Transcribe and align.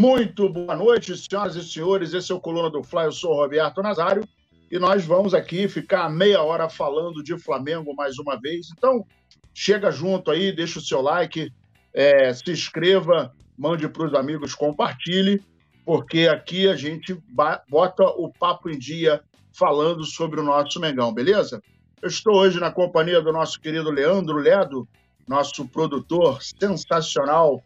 Muito 0.00 0.48
boa 0.48 0.74
noite, 0.74 1.14
senhoras 1.14 1.56
e 1.56 1.62
senhores. 1.62 2.14
Esse 2.14 2.32
é 2.32 2.34
o 2.34 2.40
Coluna 2.40 2.70
do 2.70 2.82
Fly. 2.82 3.04
Eu 3.04 3.12
sou 3.12 3.32
o 3.32 3.36
Roberto 3.36 3.82
Nazário 3.82 4.26
e 4.70 4.78
nós 4.78 5.04
vamos 5.04 5.34
aqui 5.34 5.68
ficar 5.68 6.08
meia 6.08 6.42
hora 6.42 6.70
falando 6.70 7.22
de 7.22 7.36
Flamengo 7.36 7.94
mais 7.94 8.18
uma 8.18 8.40
vez. 8.40 8.68
Então, 8.72 9.04
chega 9.52 9.90
junto 9.90 10.30
aí, 10.30 10.56
deixa 10.56 10.78
o 10.78 10.82
seu 10.82 11.02
like, 11.02 11.52
é, 11.92 12.32
se 12.32 12.50
inscreva, 12.50 13.30
mande 13.58 13.86
para 13.90 14.06
os 14.06 14.14
amigos, 14.14 14.54
compartilhe, 14.54 15.44
porque 15.84 16.26
aqui 16.28 16.66
a 16.66 16.74
gente 16.74 17.22
bota 17.68 18.04
o 18.04 18.32
papo 18.32 18.70
em 18.70 18.78
dia 18.78 19.20
falando 19.52 20.02
sobre 20.06 20.40
o 20.40 20.42
nosso 20.42 20.80
Mengão, 20.80 21.12
beleza? 21.12 21.62
Eu 22.00 22.08
estou 22.08 22.36
hoje 22.36 22.58
na 22.58 22.72
companhia 22.72 23.20
do 23.20 23.34
nosso 23.34 23.60
querido 23.60 23.90
Leandro 23.90 24.38
Ledo, 24.38 24.88
nosso 25.28 25.68
produtor 25.68 26.42
sensacional 26.42 27.62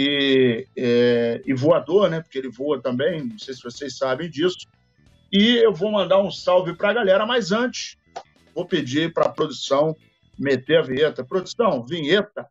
e, 0.00 0.68
é, 0.76 1.42
e 1.44 1.52
voador, 1.52 2.08
né? 2.08 2.20
Porque 2.20 2.38
ele 2.38 2.48
voa 2.48 2.80
também, 2.80 3.24
não 3.24 3.36
sei 3.36 3.52
se 3.52 3.64
vocês 3.64 3.98
sabem 3.98 4.30
disso. 4.30 4.68
E 5.32 5.56
eu 5.56 5.74
vou 5.74 5.90
mandar 5.90 6.22
um 6.22 6.30
salve 6.30 6.72
para 6.72 6.90
a 6.90 6.92
galera, 6.92 7.26
mas 7.26 7.50
antes 7.50 7.96
vou 8.54 8.64
pedir 8.64 9.12
para 9.12 9.26
a 9.26 9.28
produção 9.28 9.96
meter 10.38 10.78
a 10.78 10.82
vinheta. 10.82 11.24
Produção, 11.24 11.84
vinheta. 11.84 12.46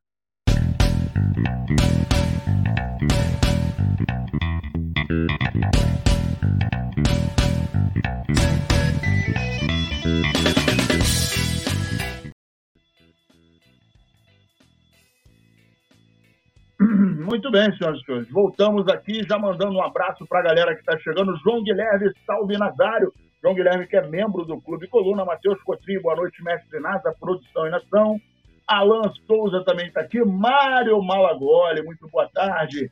Muito 17.28 17.52
bem, 17.52 17.76
senhoras 17.76 18.00
e 18.00 18.06
senhores. 18.06 18.30
Voltamos 18.30 18.88
aqui, 18.88 19.22
já 19.28 19.38
mandando 19.38 19.74
um 19.74 19.84
abraço 19.84 20.26
para 20.26 20.40
a 20.40 20.44
galera 20.44 20.74
que 20.74 20.80
está 20.80 20.98
chegando. 20.98 21.36
João 21.44 21.62
Guilherme, 21.62 22.10
salve 22.26 22.58
Nazário. 22.58 23.14
João 23.44 23.54
Guilherme, 23.54 23.86
que 23.86 23.98
é 23.98 24.08
membro 24.08 24.46
do 24.46 24.62
Clube 24.62 24.88
Coluna. 24.88 25.26
Matheus 25.26 25.62
Cotrim, 25.64 26.00
boa 26.00 26.16
noite, 26.16 26.42
mestre 26.42 26.80
Nasa, 26.80 27.14
produção 27.20 27.68
e 27.68 27.70
nação. 27.70 28.22
Alan 28.66 29.12
Souza 29.28 29.62
também 29.66 29.88
está 29.88 30.00
aqui. 30.00 30.24
Mário 30.24 31.02
Malagoli, 31.04 31.82
muito 31.84 32.08
boa 32.08 32.30
tarde. 32.34 32.90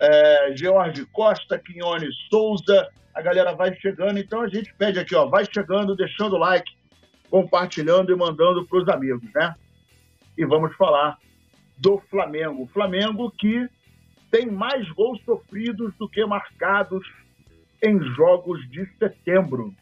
É, 0.00 0.52
George 0.56 1.06
Costa, 1.12 1.56
Quinhone 1.56 2.08
Souza. 2.28 2.88
A 3.14 3.22
galera 3.22 3.54
vai 3.54 3.72
chegando, 3.76 4.18
então 4.18 4.40
a 4.40 4.48
gente 4.48 4.74
pede 4.74 4.98
aqui, 4.98 5.14
ó, 5.14 5.26
vai 5.26 5.44
chegando, 5.44 5.94
deixando 5.94 6.36
like, 6.36 6.72
compartilhando 7.30 8.12
e 8.12 8.16
mandando 8.16 8.66
para 8.66 8.78
os 8.78 8.88
amigos, 8.88 9.32
né? 9.32 9.54
E 10.36 10.44
vamos 10.44 10.74
falar 10.74 11.16
do 11.78 12.02
Flamengo. 12.10 12.68
Flamengo 12.74 13.30
que 13.30 13.68
tem 14.30 14.50
mais 14.50 14.88
gols 14.92 15.20
sofridos 15.24 15.94
do 15.98 16.08
que 16.08 16.24
marcados 16.24 17.06
em 17.82 18.00
jogos 18.14 18.68
de 18.70 18.86
setembro. 18.98 19.74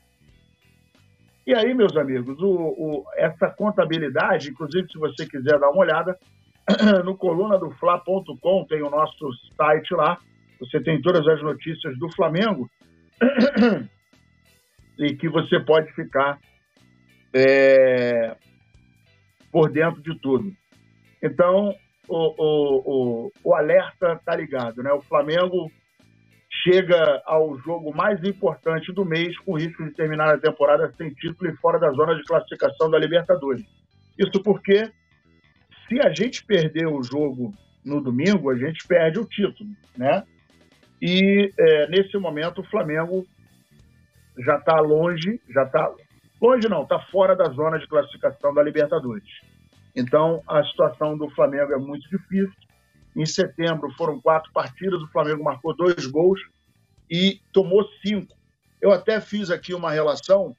E 1.47 1.55
aí, 1.55 1.75
meus 1.75 1.97
amigos, 1.97 2.41
o, 2.41 2.49
o, 2.49 3.05
essa 3.17 3.51
contabilidade, 3.51 4.51
inclusive 4.51 4.91
se 4.91 4.99
você 4.99 5.27
quiser 5.27 5.59
dar 5.59 5.71
uma 5.71 5.81
olhada, 5.81 6.19
no 7.05 7.17
coluna 7.17 7.59
do 7.59 7.71
Fla.com 7.73 8.65
tem 8.65 8.83
o 8.83 8.91
nosso 8.91 9.31
site 9.55 9.93
lá, 9.95 10.19
você 10.59 10.81
tem 10.81 11.01
todas 11.03 11.27
as 11.29 11.43
notícias 11.43 11.99
do 11.99 12.11
Flamengo 12.15 12.71
e 14.99 15.15
que 15.17 15.29
você 15.29 15.61
pode 15.61 15.93
ficar 15.93 16.39
é, 17.35 18.37
por 19.53 19.71
dentro 19.71 20.01
de 20.01 20.19
tudo. 20.21 20.51
Então, 21.23 21.75
o, 22.09 22.17
o, 22.17 23.27
o, 23.27 23.33
o 23.43 23.55
alerta 23.55 24.21
tá 24.25 24.37
ligado, 24.37 24.83
né? 24.83 24.93
O 24.93 25.03
Flamengo 25.03 25.71
chega 26.63 27.23
ao 27.27 27.59
jogo 27.59 27.95
mais 27.95 28.23
importante 28.23 28.93
do 28.93 29.05
mês 29.05 29.37
com 29.39 29.59
risco 29.59 29.85
de 29.85 29.91
terminar 29.91 30.35
a 30.35 30.39
temporada 30.39 30.93
sem 30.97 31.11
título 31.11 31.51
e 31.51 31.57
fora 31.57 31.79
da 31.79 31.91
zona 31.91 32.15
de 32.15 32.23
classificação 32.25 32.91
da 32.91 32.99
Libertadores. 32.99 33.65
Isso 34.19 34.43
porque 34.43 34.91
se 35.89 36.01
a 36.01 36.13
gente 36.15 36.45
perder 36.45 36.87
o 36.87 37.03
jogo 37.03 37.53
no 37.85 38.01
domingo, 38.01 38.51
a 38.51 38.57
gente 38.57 38.87
perde 38.87 39.19
o 39.19 39.27
título, 39.27 39.71
né? 39.97 40.25
E 41.03 41.53
é, 41.59 41.89
nesse 41.89 42.17
momento 42.17 42.61
o 42.61 42.65
Flamengo 42.65 43.27
já 44.39 44.57
está 44.57 44.81
longe, 44.81 45.41
já 45.51 45.65
está 45.65 45.93
longe 46.41 46.69
não, 46.69 46.83
está 46.83 46.99
fora 47.11 47.37
da 47.37 47.45
zona 47.51 47.79
de 47.79 47.87
classificação 47.87 48.55
da 48.55 48.63
Libertadores. 48.63 49.25
Então, 49.95 50.43
a 50.49 50.63
situação 50.65 51.17
do 51.17 51.29
Flamengo 51.31 51.73
é 51.73 51.79
muito 51.79 52.09
difícil. 52.09 52.53
Em 53.15 53.25
setembro 53.25 53.93
foram 53.97 54.21
quatro 54.21 54.53
partidas, 54.53 55.01
o 55.01 55.09
Flamengo 55.09 55.45
marcou 55.45 55.75
dois 55.75 56.05
gols 56.07 56.41
e 57.09 57.41
tomou 57.53 57.89
cinco. 58.05 58.35
Eu 58.81 58.91
até 58.91 59.21
fiz 59.21 59.51
aqui 59.51 59.73
uma 59.73 59.93
relação 59.93 60.57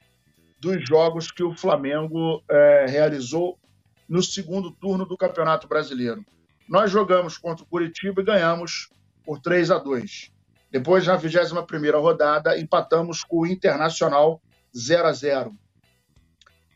dos 0.60 0.88
jogos 0.88 1.32
que 1.32 1.44
o 1.44 1.56
Flamengo 1.56 2.42
é, 2.50 2.86
realizou 2.88 3.60
no 4.08 4.24
segundo 4.24 4.72
turno 4.72 5.06
do 5.06 5.18
Campeonato 5.18 5.68
Brasileiro. 5.68 6.24
Nós 6.68 6.90
jogamos 6.90 7.38
contra 7.38 7.64
o 7.64 7.68
Curitiba 7.68 8.22
e 8.22 8.26
ganhamos 8.26 8.90
por 9.24 9.40
3 9.40 9.70
a 9.70 9.78
2. 9.78 10.32
Depois, 10.72 11.06
na 11.06 11.18
21ª 11.18 12.00
rodada, 12.00 12.58
empatamos 12.58 13.24
com 13.24 13.42
o 13.42 13.48
Internacional 13.48 14.42
0 14.76 15.08
a 15.08 15.14
0. 15.14 15.52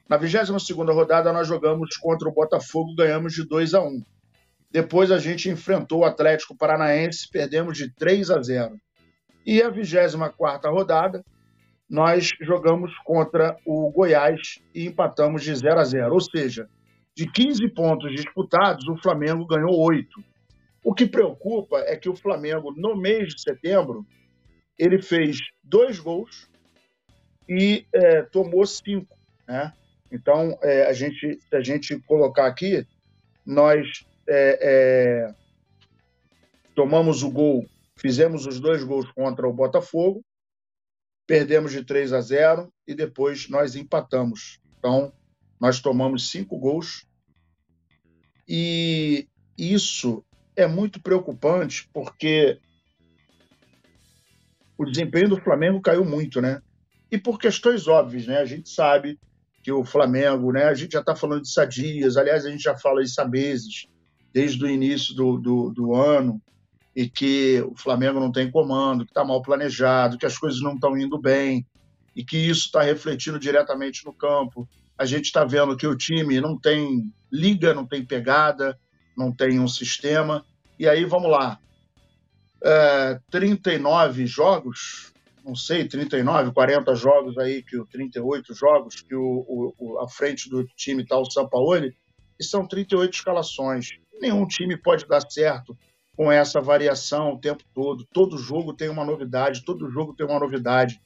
Na 0.09 0.17
22 0.17 0.73
rodada, 0.89 1.31
nós 1.31 1.47
jogamos 1.47 1.95
contra 1.97 2.27
o 2.27 2.33
Botafogo, 2.33 2.95
ganhamos 2.95 3.33
de 3.33 3.47
2 3.47 3.75
a 3.75 3.81
1. 3.81 4.03
Depois 4.71 5.11
a 5.11 5.19
gente 5.19 5.49
enfrentou 5.49 5.99
o 5.99 6.05
Atlético 6.05 6.57
Paranaense, 6.57 7.29
perdemos 7.31 7.77
de 7.77 7.93
3 7.93 8.31
a 8.31 8.41
0. 8.41 8.75
E 9.45 9.61
a 9.61 9.69
24 9.69 10.71
rodada, 10.71 11.23
nós 11.87 12.31
jogamos 12.41 12.91
contra 13.05 13.55
o 13.63 13.91
Goiás 13.91 14.59
e 14.73 14.87
empatamos 14.87 15.43
de 15.43 15.53
0 15.53 15.79
a 15.79 15.83
0. 15.83 16.11
Ou 16.11 16.21
seja, 16.21 16.67
de 17.15 17.31
15 17.31 17.67
pontos 17.69 18.11
disputados, 18.11 18.87
o 18.87 18.97
Flamengo 18.97 19.45
ganhou 19.45 19.79
8. 19.79 20.07
O 20.83 20.91
que 20.91 21.05
preocupa 21.05 21.81
é 21.81 21.95
que 21.95 22.09
o 22.09 22.15
Flamengo, 22.15 22.73
no 22.75 22.95
mês 22.95 23.35
de 23.35 23.41
setembro, 23.41 24.03
ele 24.77 24.99
fez 24.99 25.37
dois 25.63 25.99
gols 25.99 26.49
e 27.47 27.85
é, 27.93 28.23
tomou 28.23 28.65
cinco. 28.65 29.15
Né? 29.47 29.71
Então, 30.11 30.57
é, 30.61 30.87
a 30.87 30.93
gente, 30.93 31.39
se 31.41 31.55
a 31.55 31.61
gente 31.61 31.99
colocar 31.99 32.47
aqui, 32.47 32.85
nós 33.45 34.05
é, 34.27 34.59
é, 34.61 35.35
tomamos 36.75 37.23
o 37.23 37.29
gol, 37.29 37.65
fizemos 37.95 38.45
os 38.45 38.59
dois 38.59 38.83
gols 38.83 39.11
contra 39.11 39.47
o 39.47 39.53
Botafogo, 39.53 40.23
perdemos 41.27 41.71
de 41.71 41.83
3 41.83 42.13
a 42.13 42.21
0 42.21 42.73
e 42.87 42.95
depois 42.95 43.47
nós 43.49 43.75
empatamos. 43.75 44.59
Então, 44.77 45.13
nós 45.59 45.79
tomamos 45.79 46.31
cinco 46.31 46.57
gols 46.57 47.05
e 48.47 49.27
isso 49.57 50.23
é 50.55 50.65
muito 50.65 51.01
preocupante 51.01 51.87
porque 51.93 52.59
o 54.77 54.85
desempenho 54.85 55.29
do 55.29 55.41
Flamengo 55.41 55.81
caiu 55.81 56.05
muito, 56.05 56.41
né? 56.41 56.61
E 57.11 57.17
por 57.17 57.37
questões 57.37 57.87
óbvias, 57.87 58.25
né? 58.25 58.37
A 58.37 58.45
gente 58.45 58.69
sabe 58.69 59.19
que 59.61 59.71
o 59.71 59.83
Flamengo, 59.83 60.51
né? 60.51 60.65
A 60.65 60.73
gente 60.73 60.93
já 60.93 60.99
está 60.99 61.15
falando 61.15 61.41
de 61.41 61.51
sadias, 61.51 62.17
aliás, 62.17 62.45
a 62.45 62.49
gente 62.49 62.63
já 62.63 62.75
fala 62.75 63.03
isso 63.03 63.19
há 63.21 63.25
meses, 63.25 63.87
desde 64.33 64.63
o 64.63 64.69
início 64.69 65.13
do, 65.15 65.37
do, 65.37 65.69
do 65.71 65.95
ano, 65.95 66.41
e 66.95 67.09
que 67.09 67.61
o 67.61 67.75
Flamengo 67.75 68.19
não 68.19 68.31
tem 68.31 68.49
comando, 68.49 69.05
que 69.05 69.11
está 69.11 69.23
mal 69.23 69.41
planejado, 69.41 70.17
que 70.17 70.25
as 70.25 70.37
coisas 70.37 70.61
não 70.61 70.75
estão 70.75 70.97
indo 70.97 71.17
bem, 71.19 71.65
e 72.15 72.23
que 72.23 72.37
isso 72.37 72.65
está 72.65 72.81
refletindo 72.81 73.39
diretamente 73.39 74.05
no 74.05 74.13
campo. 74.13 74.67
A 74.97 75.05
gente 75.05 75.25
está 75.25 75.45
vendo 75.45 75.77
que 75.77 75.87
o 75.87 75.95
time 75.95 76.41
não 76.41 76.57
tem 76.57 77.13
liga, 77.31 77.73
não 77.73 77.85
tem 77.85 78.05
pegada, 78.05 78.77
não 79.15 79.31
tem 79.31 79.59
um 79.59 79.67
sistema. 79.67 80.43
E 80.77 80.87
aí, 80.87 81.05
vamos 81.05 81.31
lá. 81.31 81.59
É, 82.61 83.19
39 83.31 84.25
jogos, 84.27 85.13
não 85.49 85.55
sei, 85.55 85.87
39, 85.87 86.51
40 86.51 86.93
jogos 86.93 87.37
aí, 87.39 87.63
que 87.63 87.75
o 87.75 87.85
38 87.87 88.53
jogos 88.53 89.01
que 89.01 89.15
o, 89.15 89.73
o, 89.79 89.99
a 89.99 90.07
frente 90.07 90.47
do 90.47 90.63
time 90.75 91.01
está 91.01 91.17
o 91.17 91.29
Sampaoli, 91.29 91.95
e 92.39 92.43
são 92.43 92.67
38 92.67 93.11
escalações. 93.11 93.89
Nenhum 94.21 94.45
time 94.45 94.77
pode 94.77 95.07
dar 95.07 95.21
certo 95.21 95.75
com 96.15 96.31
essa 96.31 96.61
variação 96.61 97.33
o 97.33 97.39
tempo 97.39 97.63
todo. 97.73 98.05
Todo 98.13 98.37
jogo 98.37 98.73
tem 98.73 98.89
uma 98.89 99.03
novidade, 99.03 99.65
todo 99.65 99.89
jogo 99.89 100.13
tem 100.13 100.25
uma 100.25 100.39
novidade. 100.39 101.01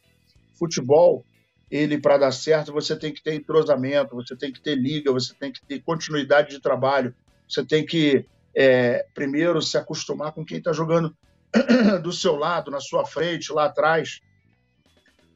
Futebol, 0.59 1.25
ele 1.71 1.97
para 1.97 2.17
dar 2.17 2.31
certo, 2.31 2.73
você 2.73 2.97
tem 2.97 3.13
que 3.13 3.23
ter 3.23 3.33
entrosamento, 3.33 4.13
você 4.13 4.35
tem 4.35 4.51
que 4.51 4.61
ter 4.61 4.75
liga, 4.75 5.11
você 5.11 5.33
tem 5.33 5.53
que 5.53 5.65
ter 5.65 5.81
continuidade 5.81 6.49
de 6.49 6.59
trabalho, 6.59 7.15
você 7.47 7.65
tem 7.65 7.85
que 7.85 8.25
é, 8.53 9.05
primeiro 9.13 9.61
se 9.61 9.77
acostumar 9.77 10.33
com 10.33 10.43
quem 10.43 10.57
está 10.57 10.73
jogando 10.73 11.15
do 12.03 12.11
seu 12.11 12.35
lado, 12.35 12.69
na 12.69 12.81
sua 12.81 13.05
frente, 13.05 13.53
lá 13.53 13.65
atrás 13.65 14.19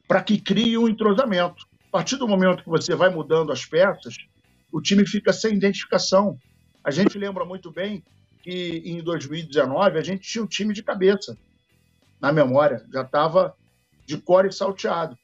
para 0.08 0.24
que 0.24 0.40
crie 0.40 0.78
um 0.78 0.88
entrosamento. 0.88 1.66
A 1.90 1.92
partir 1.92 2.18
do 2.18 2.28
momento 2.28 2.64
que 2.64 2.70
você 2.70 2.96
vai 2.96 3.10
mudando 3.10 3.52
as 3.52 3.66
peças, 3.66 4.16
o 4.72 4.82
time 4.82 5.06
fica 5.06 5.34
sem 5.34 5.56
identificação. 5.56 6.38
A 6.84 6.92
gente 6.92 7.18
lembra 7.18 7.44
muito 7.46 7.72
bem 7.72 8.04
que 8.42 8.82
em 8.86 9.02
2019 9.04 9.98
a 9.98 10.04
gente 10.04 10.28
tinha 10.28 10.44
um 10.44 10.48
time 10.48 10.74
de 10.74 10.84
cabeça. 10.84 11.38
na 12.20 12.32
memória, 12.32 12.84
já 12.92 13.02
estava 13.02 13.56
de 14.06 14.18
core 14.18 14.52
salteado. 14.52 15.16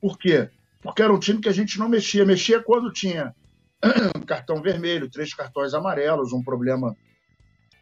Por 0.00 0.18
quê? 0.18 0.50
Porque 0.82 1.02
era 1.02 1.12
um 1.12 1.18
time 1.18 1.40
que 1.40 1.48
a 1.48 1.52
gente 1.52 1.78
não 1.78 1.88
mexia. 1.88 2.24
Mexia 2.24 2.60
quando 2.60 2.92
tinha 2.92 3.34
cartão 4.26 4.60
vermelho, 4.60 5.10
três 5.10 5.32
cartões 5.32 5.74
amarelos, 5.74 6.32
um 6.32 6.42
problema 6.42 6.96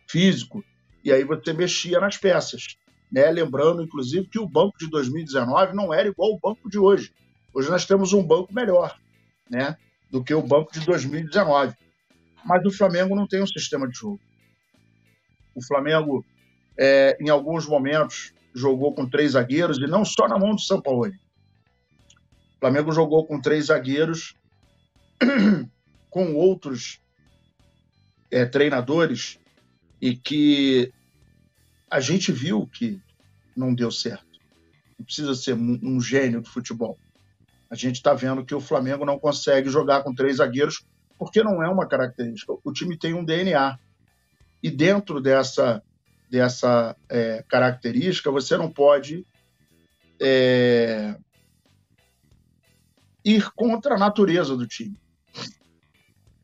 físico, 0.08 0.62
e 1.02 1.10
aí 1.10 1.24
você 1.24 1.52
mexia 1.52 1.98
nas 1.98 2.16
peças. 2.16 2.76
Né? 3.12 3.30
Lembrando, 3.30 3.82
inclusive, 3.82 4.26
que 4.26 4.38
o 4.38 4.48
banco 4.48 4.78
de 4.78 4.88
2019 4.88 5.74
não 5.74 5.92
era 5.92 6.08
igual 6.08 6.32
ao 6.32 6.40
banco 6.40 6.70
de 6.70 6.78
hoje. 6.78 7.12
Hoje 7.52 7.68
nós 7.68 7.84
temos 7.84 8.14
um 8.14 8.22
banco 8.22 8.52
melhor 8.54 8.98
né, 9.50 9.76
do 10.10 10.24
que 10.24 10.32
o 10.32 10.40
banco 10.40 10.72
de 10.72 10.80
2019. 10.86 11.76
Mas 12.42 12.64
o 12.64 12.70
Flamengo 12.70 13.14
não 13.14 13.26
tem 13.26 13.42
um 13.42 13.46
sistema 13.46 13.86
de 13.86 13.98
jogo. 13.98 14.18
O 15.54 15.62
Flamengo, 15.62 16.24
é, 16.78 17.16
em 17.20 17.28
alguns 17.28 17.68
momentos, 17.68 18.32
jogou 18.54 18.94
com 18.94 19.08
três 19.08 19.32
zagueiros, 19.32 19.76
e 19.78 19.86
não 19.86 20.04
só 20.04 20.26
na 20.26 20.38
mão 20.38 20.54
do 20.54 20.60
São 20.60 20.80
Paulo. 20.80 21.06
O 21.06 22.60
Flamengo 22.60 22.90
jogou 22.92 23.26
com 23.26 23.40
três 23.40 23.66
zagueiros, 23.66 24.34
com 26.08 26.34
outros 26.34 26.98
é, 28.30 28.46
treinadores, 28.46 29.38
e 30.00 30.16
que 30.16 30.92
a 31.92 32.00
gente 32.00 32.32
viu 32.32 32.66
que 32.66 32.98
não 33.54 33.74
deu 33.74 33.90
certo. 33.90 34.40
Não 34.98 35.04
precisa 35.04 35.34
ser 35.34 35.52
um 35.52 36.00
gênio 36.00 36.40
do 36.40 36.48
futebol. 36.48 36.98
A 37.70 37.74
gente 37.74 37.96
está 37.96 38.14
vendo 38.14 38.46
que 38.46 38.54
o 38.54 38.60
Flamengo 38.60 39.04
não 39.04 39.18
consegue 39.18 39.68
jogar 39.68 40.02
com 40.02 40.14
três 40.14 40.38
zagueiros 40.38 40.86
porque 41.18 41.42
não 41.42 41.62
é 41.62 41.68
uma 41.68 41.86
característica. 41.86 42.54
O 42.64 42.72
time 42.72 42.96
tem 42.96 43.12
um 43.12 43.22
DNA. 43.22 43.78
E 44.62 44.70
dentro 44.70 45.20
dessa, 45.20 45.82
dessa 46.30 46.96
é, 47.10 47.44
característica, 47.46 48.30
você 48.30 48.56
não 48.56 48.70
pode 48.70 49.26
é, 50.18 51.14
ir 53.22 53.50
contra 53.50 53.96
a 53.96 53.98
natureza 53.98 54.56
do 54.56 54.66
time. 54.66 54.98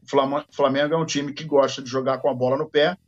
O 0.02 0.52
Flamengo 0.52 0.92
é 0.92 0.96
um 0.96 1.06
time 1.06 1.32
que 1.32 1.44
gosta 1.44 1.80
de 1.80 1.88
jogar 1.88 2.18
com 2.18 2.28
a 2.28 2.34
bola 2.34 2.58
no 2.58 2.68
pé. 2.68 2.98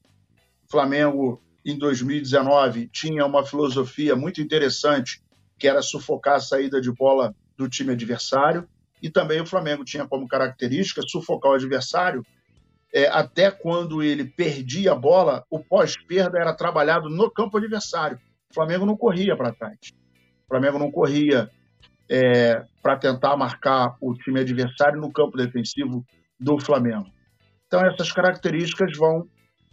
Flamengo 0.71 1.43
em 1.65 1.79
2019 1.79 2.89
tinha 2.89 3.25
uma 3.27 3.45
filosofia 3.45 4.17
muito 4.17 4.41
interessante, 4.41 5.23
que 5.59 5.69
era 5.69 5.83
sufocar 5.83 6.37
a 6.37 6.41
saída 6.41 6.81
de 6.81 6.91
bola 6.91 7.35
do 7.57 7.69
time 7.69 7.93
adversário, 7.93 8.69
e 9.03 9.11
também 9.11 9.41
o 9.41 9.47
Flamengo 9.47 9.85
tinha 9.85 10.07
como 10.07 10.29
característica 10.29 11.03
sufocar 11.07 11.53
o 11.53 11.55
adversário 11.55 12.25
é, 12.93 13.07
até 13.07 13.51
quando 13.51 14.03
ele 14.03 14.25
perdia 14.25 14.93
a 14.93 14.97
bola, 14.97 15.45
o 15.49 15.61
pós-perda 15.61 16.39
era 16.39 16.55
trabalhado 16.55 17.09
no 17.09 17.31
campo 17.31 17.57
adversário. 17.57 18.19
O 18.51 18.55
Flamengo 18.55 18.85
não 18.85 18.97
corria 18.97 19.37
para 19.37 19.53
trás. 19.53 19.79
O 20.45 20.49
Flamengo 20.49 20.79
não 20.79 20.91
corria 20.91 21.49
é, 22.09 22.65
para 22.83 22.97
tentar 22.97 23.37
marcar 23.37 23.97
o 24.01 24.15
time 24.15 24.41
adversário 24.41 25.01
no 25.01 25.13
campo 25.13 25.37
defensivo 25.37 26.05
do 26.39 26.59
Flamengo. 26.59 27.07
Então, 27.67 27.85
essas 27.87 28.11
características 28.11 28.97
vão 28.99 29.29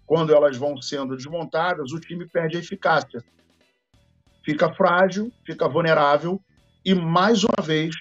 quando 0.07 0.33
elas 0.33 0.55
vão 0.55 0.81
sendo 0.81 1.17
desmontadas, 1.17 1.91
o 1.91 1.99
time 1.99 2.25
perde 2.25 2.55
a 2.55 2.61
eficácia. 2.61 3.21
Fica 4.43 4.73
frágil, 4.73 5.31
fica 5.45 5.67
vulnerável 5.67 6.41
e, 6.83 6.95
mais 6.95 7.43
uma 7.43 7.61
vez, 7.61 7.93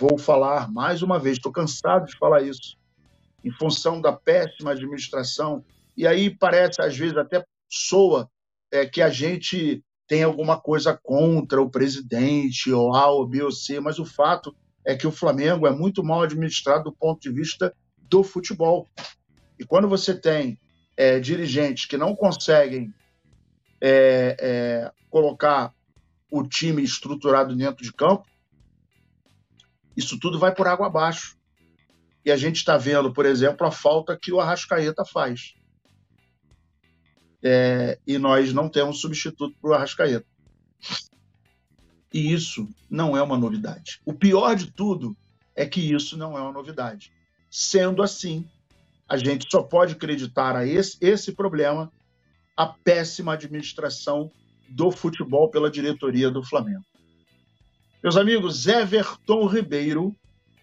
vou 0.00 0.18
falar 0.18 0.72
mais 0.72 1.02
uma 1.02 1.18
vez, 1.18 1.36
estou 1.36 1.52
cansado 1.52 2.06
de 2.06 2.16
falar 2.16 2.42
isso, 2.42 2.78
em 3.44 3.52
função 3.52 4.00
da 4.00 4.10
péssima 4.10 4.72
administração, 4.72 5.62
e 5.94 6.06
aí 6.06 6.30
parece, 6.30 6.80
às 6.80 6.96
vezes, 6.96 7.18
até 7.18 7.44
soa 7.68 8.30
é, 8.72 8.86
que 8.86 9.02
a 9.02 9.10
gente 9.10 9.84
tem 10.06 10.22
alguma 10.22 10.58
coisa 10.58 10.98
contra 11.02 11.60
o 11.60 11.68
presidente, 11.68 12.72
ou 12.72 12.96
A, 12.96 13.10
ou 13.10 13.26
B, 13.26 13.42
ou 13.42 13.52
C, 13.52 13.78
mas 13.78 13.98
o 13.98 14.06
fato 14.06 14.56
é 14.82 14.96
que 14.96 15.06
o 15.06 15.12
Flamengo 15.12 15.66
é 15.66 15.70
muito 15.70 16.02
mal 16.02 16.22
administrado 16.22 16.84
do 16.84 16.92
ponto 16.92 17.20
de 17.20 17.30
vista 17.30 17.74
do 17.98 18.24
futebol. 18.24 18.88
E 19.58 19.66
quando 19.66 19.86
você 19.86 20.18
tem 20.18 20.58
é, 20.98 21.20
dirigentes 21.20 21.86
que 21.86 21.96
não 21.96 22.16
conseguem 22.16 22.92
é, 23.80 24.36
é, 24.40 24.92
colocar 25.08 25.72
o 26.28 26.42
time 26.42 26.82
estruturado 26.82 27.54
dentro 27.54 27.84
de 27.84 27.92
campo, 27.92 28.26
isso 29.96 30.18
tudo 30.18 30.40
vai 30.40 30.52
por 30.52 30.66
água 30.66 30.88
abaixo. 30.88 31.38
E 32.24 32.32
a 32.32 32.36
gente 32.36 32.56
está 32.56 32.76
vendo, 32.76 33.12
por 33.12 33.24
exemplo, 33.24 33.64
a 33.64 33.70
falta 33.70 34.18
que 34.20 34.32
o 34.32 34.40
Arrascaeta 34.40 35.04
faz. 35.04 35.54
É, 37.40 37.96
e 38.04 38.18
nós 38.18 38.52
não 38.52 38.68
temos 38.68 39.00
substituto 39.00 39.56
para 39.60 39.70
o 39.70 39.74
Arrascaeta. 39.74 40.26
E 42.12 42.32
isso 42.32 42.68
não 42.90 43.16
é 43.16 43.22
uma 43.22 43.38
novidade. 43.38 44.00
O 44.04 44.12
pior 44.12 44.56
de 44.56 44.72
tudo 44.72 45.16
é 45.54 45.64
que 45.64 45.80
isso 45.80 46.16
não 46.16 46.36
é 46.36 46.42
uma 46.42 46.52
novidade. 46.52 47.12
Sendo 47.48 48.02
assim, 48.02 48.48
a 49.08 49.16
gente 49.16 49.46
só 49.50 49.62
pode 49.62 49.94
acreditar 49.94 50.54
a 50.54 50.66
esse, 50.66 50.98
esse 51.00 51.32
problema 51.32 51.90
a 52.56 52.66
péssima 52.66 53.32
administração 53.32 54.30
do 54.68 54.90
futebol 54.90 55.48
pela 55.48 55.70
diretoria 55.70 56.30
do 56.30 56.42
Flamengo. 56.42 56.84
Meus 58.02 58.16
amigos, 58.16 58.66
Everton 58.66 59.46
Ribeiro, 59.46 60.14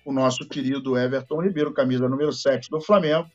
o 0.05 0.13
nosso 0.13 0.47
querido 0.47 0.97
Everton 0.97 1.41
Ribeiro, 1.41 1.73
camisa 1.73 2.07
número 2.07 2.31
7 2.31 2.69
do 2.69 2.79
Flamengo, 2.79 3.29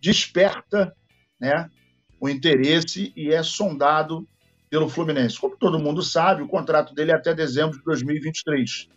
desperta 0.00 0.94
né, 1.40 1.70
o 2.18 2.28
interesse 2.28 3.12
e 3.14 3.30
é 3.30 3.42
sondado 3.42 4.26
pelo 4.68 4.88
Fluminense. 4.88 5.38
Como 5.38 5.56
todo 5.56 5.78
mundo 5.78 6.02
sabe, 6.02 6.42
o 6.42 6.48
contrato 6.48 6.94
dele 6.94 7.12
é 7.12 7.14
até 7.14 7.32
dezembro 7.34 7.78
de 7.78 7.84
2023. 7.84 8.88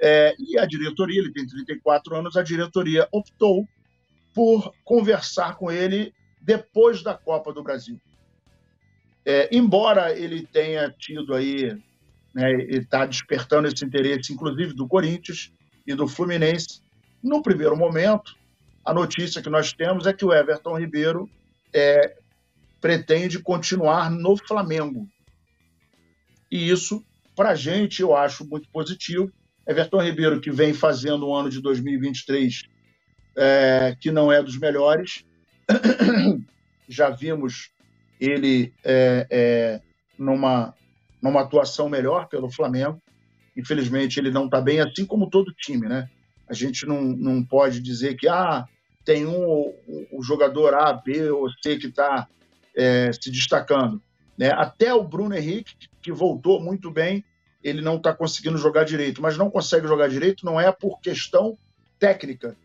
É, 0.00 0.34
e 0.38 0.58
a 0.58 0.64
diretoria, 0.64 1.20
ele 1.20 1.32
tem 1.32 1.46
34 1.46 2.16
anos, 2.16 2.36
a 2.36 2.42
diretoria 2.42 3.06
optou 3.12 3.66
por 4.36 4.74
conversar 4.84 5.56
com 5.56 5.72
ele 5.72 6.12
depois 6.42 7.02
da 7.02 7.14
Copa 7.14 7.54
do 7.54 7.62
Brasil. 7.62 7.98
É, 9.24 9.48
embora 9.50 10.14
ele 10.14 10.46
tenha 10.46 10.90
tido 10.90 11.34
aí, 11.34 11.74
né, 12.34 12.52
está 12.68 13.06
despertando 13.06 13.66
esse 13.66 13.82
interesse, 13.82 14.34
inclusive 14.34 14.74
do 14.74 14.86
Corinthians 14.86 15.50
e 15.86 15.94
do 15.94 16.06
Fluminense, 16.06 16.82
no 17.22 17.42
primeiro 17.42 17.74
momento, 17.74 18.36
a 18.84 18.92
notícia 18.92 19.40
que 19.40 19.48
nós 19.48 19.72
temos 19.72 20.06
é 20.06 20.12
que 20.12 20.24
o 20.24 20.34
Everton 20.34 20.78
Ribeiro 20.78 21.30
é, 21.72 22.18
pretende 22.78 23.38
continuar 23.38 24.10
no 24.10 24.36
Flamengo. 24.36 25.08
E 26.52 26.68
isso, 26.68 27.02
para 27.34 27.52
a 27.52 27.54
gente, 27.54 28.02
eu 28.02 28.14
acho 28.14 28.46
muito 28.46 28.68
positivo. 28.68 29.32
Everton 29.66 30.02
Ribeiro, 30.02 30.42
que 30.42 30.50
vem 30.50 30.74
fazendo 30.74 31.26
o 31.26 31.34
ano 31.34 31.48
de 31.48 31.62
2023 31.62 32.75
é, 33.36 33.96
que 34.00 34.10
não 34.10 34.32
é 34.32 34.42
dos 34.42 34.58
melhores. 34.58 35.24
Já 36.88 37.10
vimos 37.10 37.70
ele 38.20 38.72
é, 38.84 39.26
é, 39.30 39.80
numa, 40.18 40.74
numa 41.20 41.42
atuação 41.42 41.88
melhor 41.88 42.28
pelo 42.28 42.50
Flamengo. 42.50 43.00
Infelizmente, 43.56 44.18
ele 44.18 44.30
não 44.30 44.46
está 44.46 44.60
bem, 44.60 44.80
assim 44.80 45.04
como 45.04 45.30
todo 45.30 45.52
time, 45.52 45.88
né? 45.88 46.08
A 46.48 46.54
gente 46.54 46.86
não, 46.86 47.02
não 47.02 47.42
pode 47.42 47.80
dizer 47.80 48.14
que 48.16 48.28
ah, 48.28 48.66
tem 49.04 49.26
um, 49.26 49.74
um 50.12 50.22
jogador 50.22 50.74
A, 50.74 50.92
B 50.92 51.30
ou 51.30 51.50
C 51.62 51.76
que 51.76 51.88
está 51.88 52.28
é, 52.74 53.10
se 53.12 53.30
destacando. 53.30 54.00
Né? 54.38 54.50
Até 54.52 54.92
o 54.94 55.02
Bruno 55.02 55.34
Henrique, 55.34 55.74
que 56.02 56.12
voltou 56.12 56.60
muito 56.60 56.90
bem, 56.90 57.24
ele 57.64 57.80
não 57.80 57.96
está 57.96 58.12
conseguindo 58.12 58.58
jogar 58.58 58.84
direito. 58.84 59.20
Mas 59.20 59.36
não 59.36 59.50
consegue 59.50 59.88
jogar 59.88 60.08
direito 60.08 60.44
não 60.44 60.60
é 60.60 60.70
por 60.70 61.00
questão 61.00 61.58
técnica, 61.98 62.56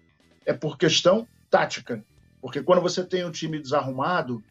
é 0.46 0.54
por 0.54 0.78
questão 0.78 1.28
tática. 1.50 2.04
Porque 2.42 2.64
quando 2.64 2.82
você 2.82 3.04
tem 3.04 3.24
um 3.24 3.32
time 3.32 3.60
desarrumado, 3.60 4.44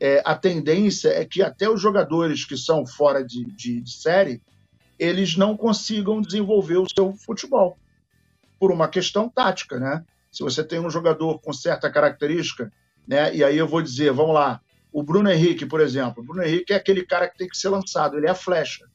é, 0.00 0.22
a 0.24 0.34
tendência 0.34 1.08
é 1.08 1.24
que 1.24 1.42
até 1.42 1.68
os 1.68 1.80
jogadores 1.80 2.44
que 2.44 2.56
são 2.56 2.84
fora 2.84 3.24
de, 3.24 3.44
de, 3.44 3.80
de 3.80 3.92
série, 3.92 4.42
eles 4.98 5.36
não 5.36 5.56
consigam 5.56 6.20
desenvolver 6.20 6.78
o 6.78 6.88
seu 6.88 7.12
futebol. 7.12 7.78
Por 8.58 8.72
uma 8.72 8.88
questão 8.88 9.28
tática, 9.28 9.78
né? 9.78 10.04
Se 10.32 10.42
você 10.42 10.64
tem 10.64 10.80
um 10.80 10.90
jogador 10.90 11.38
com 11.40 11.52
certa 11.52 11.90
característica, 11.90 12.72
né? 13.06 13.34
E 13.34 13.44
aí 13.44 13.56
eu 13.56 13.68
vou 13.68 13.80
dizer, 13.80 14.12
vamos 14.12 14.34
lá, 14.34 14.60
o 14.92 15.02
Bruno 15.02 15.30
Henrique, 15.30 15.66
por 15.66 15.80
exemplo. 15.80 16.22
O 16.22 16.26
Bruno 16.26 16.42
Henrique 16.42 16.72
é 16.72 16.76
aquele 16.76 17.04
cara 17.04 17.28
que 17.28 17.38
tem 17.38 17.48
que 17.48 17.56
ser 17.56 17.68
lançado, 17.68 18.16
ele 18.16 18.26
é 18.26 18.30
a 18.30 18.34
flecha. 18.34 18.86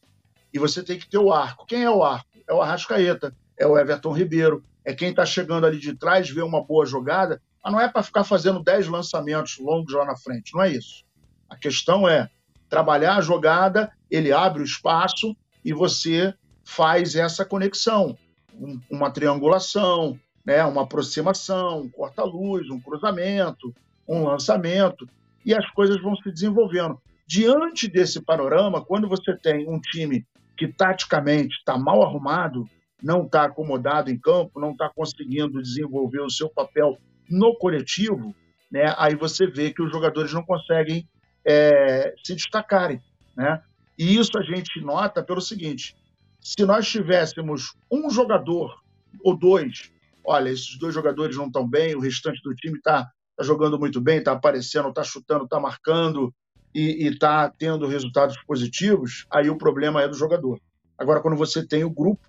E 0.53 0.59
você 0.59 0.83
tem 0.83 0.99
que 0.99 1.07
ter 1.07 1.17
o 1.17 1.31
arco. 1.31 1.65
Quem 1.65 1.83
é 1.83 1.89
o 1.89 2.03
arco? 2.03 2.27
É 2.47 2.53
o 2.53 2.61
Arrascaeta, 2.61 3.33
é 3.57 3.65
o 3.65 3.77
Everton 3.77 4.11
Ribeiro, 4.11 4.63
é 4.83 4.93
quem 4.93 5.09
está 5.09 5.25
chegando 5.25 5.65
ali 5.65 5.79
de 5.79 5.93
trás, 5.95 6.29
vê 6.29 6.41
uma 6.41 6.63
boa 6.63 6.85
jogada, 6.85 7.41
mas 7.63 7.71
não 7.71 7.79
é 7.79 7.87
para 7.87 8.03
ficar 8.03 8.23
fazendo 8.23 8.63
10 8.63 8.87
lançamentos 8.87 9.57
longos 9.59 9.93
lá 9.93 10.05
na 10.05 10.15
frente, 10.15 10.53
não 10.53 10.61
é 10.61 10.71
isso. 10.71 11.03
A 11.49 11.55
questão 11.55 12.07
é 12.07 12.29
trabalhar 12.69 13.17
a 13.17 13.21
jogada, 13.21 13.91
ele 14.09 14.31
abre 14.31 14.61
o 14.61 14.65
espaço 14.65 15.35
e 15.63 15.73
você 15.73 16.33
faz 16.63 17.15
essa 17.15 17.45
conexão, 17.45 18.17
um, 18.53 18.79
uma 18.89 19.11
triangulação, 19.11 20.17
né, 20.45 20.63
uma 20.65 20.83
aproximação, 20.83 21.81
um 21.81 21.89
corta-luz, 21.89 22.69
um 22.69 22.79
cruzamento, 22.79 23.75
um 24.07 24.25
lançamento, 24.25 25.07
e 25.45 25.53
as 25.53 25.69
coisas 25.71 26.01
vão 26.01 26.15
se 26.15 26.31
desenvolvendo. 26.31 26.99
Diante 27.27 27.87
desse 27.87 28.21
panorama, 28.21 28.83
quando 28.83 29.07
você 29.07 29.35
tem 29.35 29.67
um 29.69 29.79
time 29.79 30.25
que 30.57 30.67
taticamente 30.67 31.57
está 31.57 31.77
mal 31.77 32.03
arrumado, 32.03 32.67
não 33.01 33.25
está 33.25 33.43
acomodado 33.43 34.11
em 34.11 34.19
campo, 34.19 34.59
não 34.59 34.71
está 34.71 34.89
conseguindo 34.89 35.61
desenvolver 35.61 36.21
o 36.21 36.29
seu 36.29 36.49
papel 36.49 36.97
no 37.29 37.55
coletivo, 37.57 38.35
né? 38.71 38.93
aí 38.97 39.15
você 39.15 39.47
vê 39.47 39.71
que 39.71 39.81
os 39.81 39.91
jogadores 39.91 40.33
não 40.33 40.43
conseguem 40.43 41.07
é, 41.45 42.13
se 42.23 42.35
destacarem. 42.35 43.01
Né? 43.35 43.61
E 43.97 44.17
isso 44.17 44.31
a 44.37 44.41
gente 44.43 44.81
nota 44.81 45.23
pelo 45.23 45.41
seguinte: 45.41 45.95
se 46.39 46.65
nós 46.65 46.89
tivéssemos 46.89 47.73
um 47.91 48.09
jogador 48.09 48.81
ou 49.23 49.37
dois, 49.37 49.91
olha, 50.23 50.49
esses 50.49 50.77
dois 50.77 50.93
jogadores 50.93 51.35
não 51.37 51.47
estão 51.47 51.67
bem, 51.67 51.95
o 51.95 51.99
restante 51.99 52.41
do 52.43 52.53
time 52.55 52.77
está 52.77 53.09
tá 53.35 53.43
jogando 53.43 53.79
muito 53.79 53.99
bem, 53.99 54.19
está 54.19 54.33
aparecendo, 54.33 54.89
está 54.89 55.03
chutando, 55.03 55.45
está 55.45 55.59
marcando 55.59 56.33
e 56.73 57.07
está 57.07 57.49
tendo 57.49 57.87
resultados 57.87 58.37
positivos, 58.47 59.25
aí 59.29 59.49
o 59.49 59.57
problema 59.57 60.01
é 60.01 60.07
do 60.07 60.15
jogador. 60.15 60.59
Agora, 60.97 61.19
quando 61.19 61.35
você 61.35 61.65
tem 61.65 61.83
o 61.83 61.89
grupo, 61.89 62.21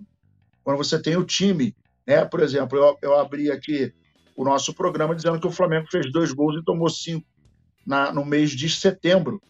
quando 0.62 0.76
você 0.76 1.00
tem 1.00 1.16
o 1.16 1.25
time, 1.25 1.75
né? 2.07 2.25
Por 2.25 2.40
exemplo, 2.40 2.78
eu, 2.78 2.99
eu 3.02 3.19
abri 3.19 3.50
aqui 3.50 3.92
o 4.37 4.45
nosso 4.45 4.75
programa 4.75 5.14
dizendo 5.14 5.40
que 5.40 5.47
o 5.47 5.52
Flamengo 5.52 5.88
fez 5.90 6.11
dois 6.11 6.33
gols 6.33 6.57
e 6.57 6.64
tomou 6.64 6.88
cinco 6.88 7.26
na, 7.87 8.12
no 8.12 8.25
mês 8.25 8.50
de 8.50 8.69
setembro. 8.69 9.42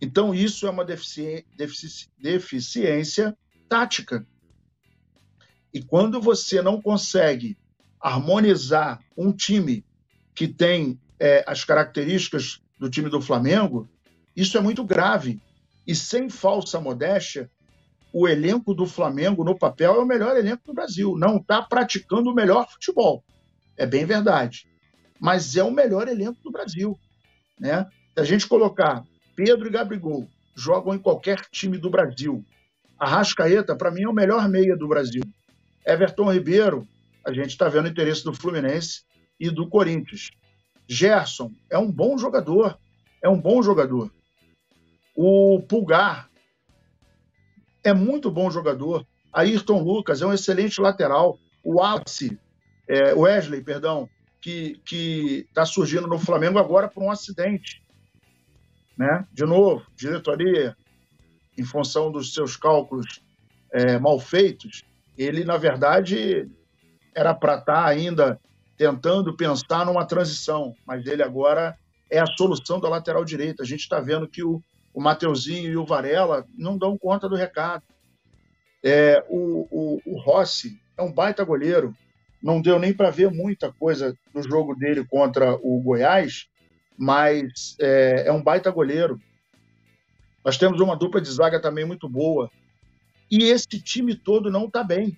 Então, 0.00 0.34
isso 0.34 0.66
é 0.66 0.70
uma 0.70 0.84
defici 0.84 1.46
defici 1.56 2.08
deficiência 2.18 3.36
tática. 3.68 4.26
E 5.72 5.82
quando 5.82 6.20
você 6.20 6.62
não 6.62 6.80
consegue 6.80 7.56
harmonizar 8.00 9.00
um 9.16 9.32
time 9.32 9.84
que 10.34 10.46
tem 10.46 11.00
é, 11.18 11.44
as 11.46 11.64
características 11.64 12.60
do 12.78 12.90
time 12.90 13.08
do 13.08 13.20
Flamengo, 13.20 13.88
isso 14.34 14.56
é 14.56 14.60
muito 14.60 14.84
grave. 14.84 15.40
E 15.86 15.94
sem 15.94 16.28
falsa 16.28 16.80
modéstia, 16.80 17.50
o 18.18 18.26
elenco 18.26 18.72
do 18.72 18.86
Flamengo 18.86 19.44
no 19.44 19.54
papel 19.54 19.96
é 19.96 19.98
o 19.98 20.06
melhor 20.06 20.38
elenco 20.38 20.62
do 20.64 20.72
Brasil. 20.72 21.18
Não 21.18 21.36
está 21.36 21.60
praticando 21.60 22.30
o 22.30 22.34
melhor 22.34 22.66
futebol. 22.66 23.22
É 23.76 23.84
bem 23.84 24.06
verdade. 24.06 24.66
Mas 25.20 25.54
é 25.54 25.62
o 25.62 25.70
melhor 25.70 26.08
elenco 26.08 26.42
do 26.42 26.50
Brasil. 26.50 26.98
Né? 27.60 27.84
Se 28.14 28.20
a 28.20 28.24
gente 28.24 28.48
colocar 28.48 29.04
Pedro 29.34 29.68
e 29.68 29.70
Gabigol 29.70 30.26
jogam 30.54 30.94
em 30.94 30.98
qualquer 30.98 31.42
time 31.50 31.76
do 31.76 31.90
Brasil. 31.90 32.42
Arrascaeta, 32.98 33.76
para 33.76 33.90
mim, 33.90 34.04
é 34.04 34.08
o 34.08 34.14
melhor 34.14 34.48
meia 34.48 34.74
do 34.74 34.88
Brasil. 34.88 35.22
Everton 35.86 36.32
Ribeiro, 36.32 36.88
a 37.22 37.34
gente 37.34 37.50
está 37.50 37.68
vendo 37.68 37.84
o 37.84 37.90
interesse 37.90 38.24
do 38.24 38.32
Fluminense 38.32 39.02
e 39.38 39.50
do 39.50 39.68
Corinthians. 39.68 40.30
Gerson 40.88 41.52
é 41.68 41.76
um 41.76 41.92
bom 41.92 42.16
jogador, 42.16 42.78
é 43.22 43.28
um 43.28 43.38
bom 43.38 43.62
jogador. 43.62 44.10
O 45.14 45.60
Pulgar 45.68 46.30
é 47.88 47.94
muito 47.94 48.30
bom 48.30 48.50
jogador. 48.50 49.06
Ayrton 49.32 49.82
Lucas 49.82 50.22
é 50.22 50.26
um 50.26 50.32
excelente 50.32 50.80
lateral. 50.80 51.38
O 51.62 51.80
Wallace, 51.80 52.38
é, 52.88 53.12
Wesley, 53.14 53.62
perdão, 53.62 54.08
que 54.40 54.80
está 55.48 55.64
surgindo 55.64 56.06
no 56.06 56.18
Flamengo 56.18 56.58
agora 56.58 56.88
por 56.88 57.02
um 57.02 57.10
acidente 57.10 57.82
né? 58.96 59.26
De 59.32 59.44
novo, 59.44 59.84
diretoria, 59.94 60.76
em 61.56 61.64
função 61.64 62.10
dos 62.10 62.32
seus 62.32 62.56
cálculos 62.56 63.22
é, 63.72 63.98
mal 63.98 64.18
feitos, 64.18 64.84
ele, 65.18 65.44
na 65.44 65.56
verdade, 65.56 66.48
era 67.14 67.34
para 67.34 67.58
estar 67.58 67.82
tá 67.82 67.86
ainda 67.86 68.40
tentando 68.76 69.36
pensar 69.36 69.84
numa 69.84 70.06
transição, 70.06 70.74
mas 70.86 71.06
ele 71.06 71.22
agora 71.22 71.76
é 72.10 72.18
a 72.18 72.26
solução 72.26 72.80
da 72.80 72.88
lateral 72.88 73.24
direita. 73.24 73.62
A 73.62 73.66
gente 73.66 73.80
está 73.80 74.00
vendo 74.00 74.28
que 74.28 74.42
o, 74.42 74.62
o 74.96 75.00
Mateuzinho 75.02 75.70
e 75.70 75.76
o 75.76 75.84
Varela 75.84 76.46
não 76.56 76.78
dão 76.78 76.96
conta 76.96 77.28
do 77.28 77.36
recado. 77.36 77.84
É, 78.82 79.22
o, 79.28 79.68
o, 79.70 80.00
o 80.06 80.18
Rossi 80.18 80.80
é 80.96 81.02
um 81.02 81.12
baita 81.12 81.44
goleiro, 81.44 81.94
não 82.42 82.62
deu 82.62 82.78
nem 82.78 82.94
para 82.94 83.10
ver 83.10 83.30
muita 83.30 83.70
coisa 83.70 84.16
no 84.32 84.42
jogo 84.42 84.74
dele 84.74 85.04
contra 85.04 85.52
o 85.56 85.82
Goiás, 85.82 86.46
mas 86.96 87.76
é, 87.78 88.24
é 88.28 88.32
um 88.32 88.42
baita 88.42 88.70
goleiro. 88.70 89.20
Nós 90.42 90.56
temos 90.56 90.80
uma 90.80 90.96
dupla 90.96 91.20
de 91.20 91.30
zaga 91.30 91.60
também 91.60 91.84
muito 91.84 92.08
boa. 92.08 92.50
E 93.30 93.42
esse 93.50 93.78
time 93.82 94.14
todo 94.14 94.50
não 94.50 94.64
está 94.64 94.82
bem. 94.82 95.14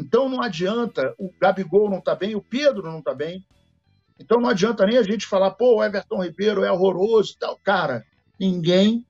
Então 0.00 0.30
não 0.30 0.40
adianta, 0.40 1.14
o 1.18 1.30
Gabigol 1.38 1.90
não 1.90 1.98
está 1.98 2.14
bem, 2.14 2.34
o 2.34 2.40
Pedro 2.40 2.84
não 2.84 3.00
está 3.00 3.12
bem. 3.12 3.44
Então 4.18 4.40
não 4.40 4.48
adianta 4.48 4.86
nem 4.86 4.96
a 4.96 5.02
gente 5.02 5.26
falar, 5.26 5.50
pô, 5.50 5.76
o 5.76 5.84
Everton 5.84 6.22
Ribeiro 6.22 6.64
é 6.64 6.72
horroroso 6.72 7.34
e 7.34 7.38
tal. 7.38 7.58
Cara, 7.62 8.06
ninguém 8.42 9.06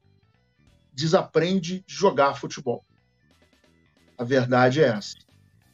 desaprende 0.92 1.82
de 1.86 1.94
jogar 1.94 2.34
futebol. 2.34 2.84
A 4.18 4.24
verdade 4.24 4.82
é 4.82 4.88
essa. 4.88 5.16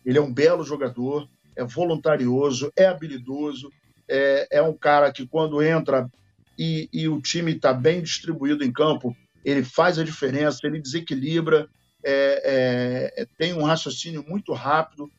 Ele 0.07 0.17
é 0.17 0.21
um 0.21 0.33
belo 0.33 0.63
jogador, 0.63 1.29
é 1.57 1.65
voluntarioso, 1.65 2.73
é 2.77 2.87
habilidoso, 2.87 3.73
é, 4.09 4.47
é 4.59 4.63
um 4.63 4.73
cara 4.73 5.13
que 5.13 5.27
quando 5.27 5.61
entra 5.61 6.09
e, 6.57 6.89
e 6.93 7.09
o 7.09 7.21
time 7.21 7.57
está 7.57 7.73
bem 7.73 8.01
distribuído 8.01 8.63
em 8.63 8.73
campo, 8.73 9.15
ele 9.45 9.65
faz 9.65 9.99
a 9.99 10.05
diferença, 10.05 10.61
ele 10.63 10.81
desequilibra, 10.81 11.69
é, 12.05 13.13
é, 13.19 13.27
tem 13.37 13.55
um 13.55 13.65
raciocínio 13.65 14.25
muito 14.27 14.53
rápido, 14.53 15.11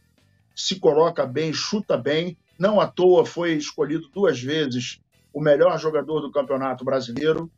se 0.55 0.79
coloca 0.79 1.25
bem, 1.25 1.51
chuta 1.51 1.97
bem. 1.97 2.37
Não 2.57 2.79
à 2.79 2.87
toa 2.87 3.25
foi 3.25 3.53
escolhido 3.53 4.07
duas 4.13 4.41
vezes 4.41 5.01
o 5.33 5.41
melhor 5.41 5.77
jogador 5.77 6.21
do 6.21 6.31
Campeonato 6.31 6.85
Brasileiro 6.85 7.51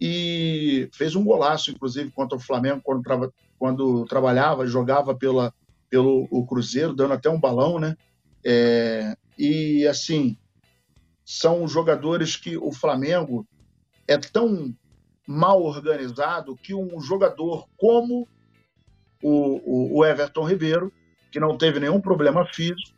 e 0.00 0.88
fez 0.92 1.14
um 1.14 1.24
golaço, 1.24 1.70
inclusive, 1.70 2.10
contra 2.10 2.36
o 2.36 2.40
Flamengo 2.40 2.82
quando, 2.82 3.32
quando 3.58 4.04
trabalhava, 4.04 4.66
jogava 4.66 5.14
pela, 5.14 5.52
pelo 5.88 6.28
o 6.30 6.46
Cruzeiro, 6.46 6.94
dando 6.94 7.14
até 7.14 7.30
um 7.30 7.40
balão, 7.40 7.78
né? 7.78 7.96
É, 8.44 9.16
e 9.38 9.86
assim, 9.86 10.36
são 11.24 11.66
jogadores 11.66 12.36
que 12.36 12.56
o 12.56 12.72
Flamengo 12.72 13.46
é 14.06 14.16
tão 14.16 14.74
mal 15.26 15.62
organizado 15.62 16.56
que 16.56 16.72
um 16.72 17.00
jogador 17.00 17.66
como 17.76 18.28
o, 19.22 19.98
o, 19.98 20.04
Everton 20.04 20.44
Ribeiro, 20.44 20.92
que 21.32 21.40
não 21.40 21.58
teve 21.58 21.80
nenhum 21.80 22.00
problema 22.00 22.46
físico, 22.46 22.94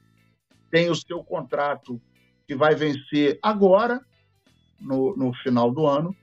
tem 0.70 0.90
o 0.90 0.94
seu 0.94 1.24
contrato 1.24 2.00
que 2.46 2.54
vai 2.54 2.74
vencer 2.74 3.38
agora, 3.42 4.04
no, 4.78 5.16
no 5.16 5.32
final 5.34 5.70
do 5.70 5.86
ano, 5.86 6.14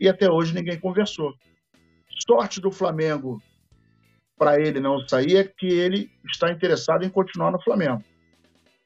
e 0.00 0.08
até 0.08 0.30
hoje 0.30 0.54
ninguém 0.54 0.80
conversou. 0.80 1.34
Sorte 2.26 2.60
do 2.60 2.72
Flamengo 2.72 3.40
para 4.38 4.58
ele 4.58 4.80
não 4.80 5.06
sair 5.06 5.36
é 5.36 5.44
que 5.44 5.66
ele 5.66 6.10
está 6.24 6.50
interessado 6.50 7.04
em 7.04 7.10
continuar 7.10 7.50
no 7.50 7.60
Flamengo. 7.60 8.02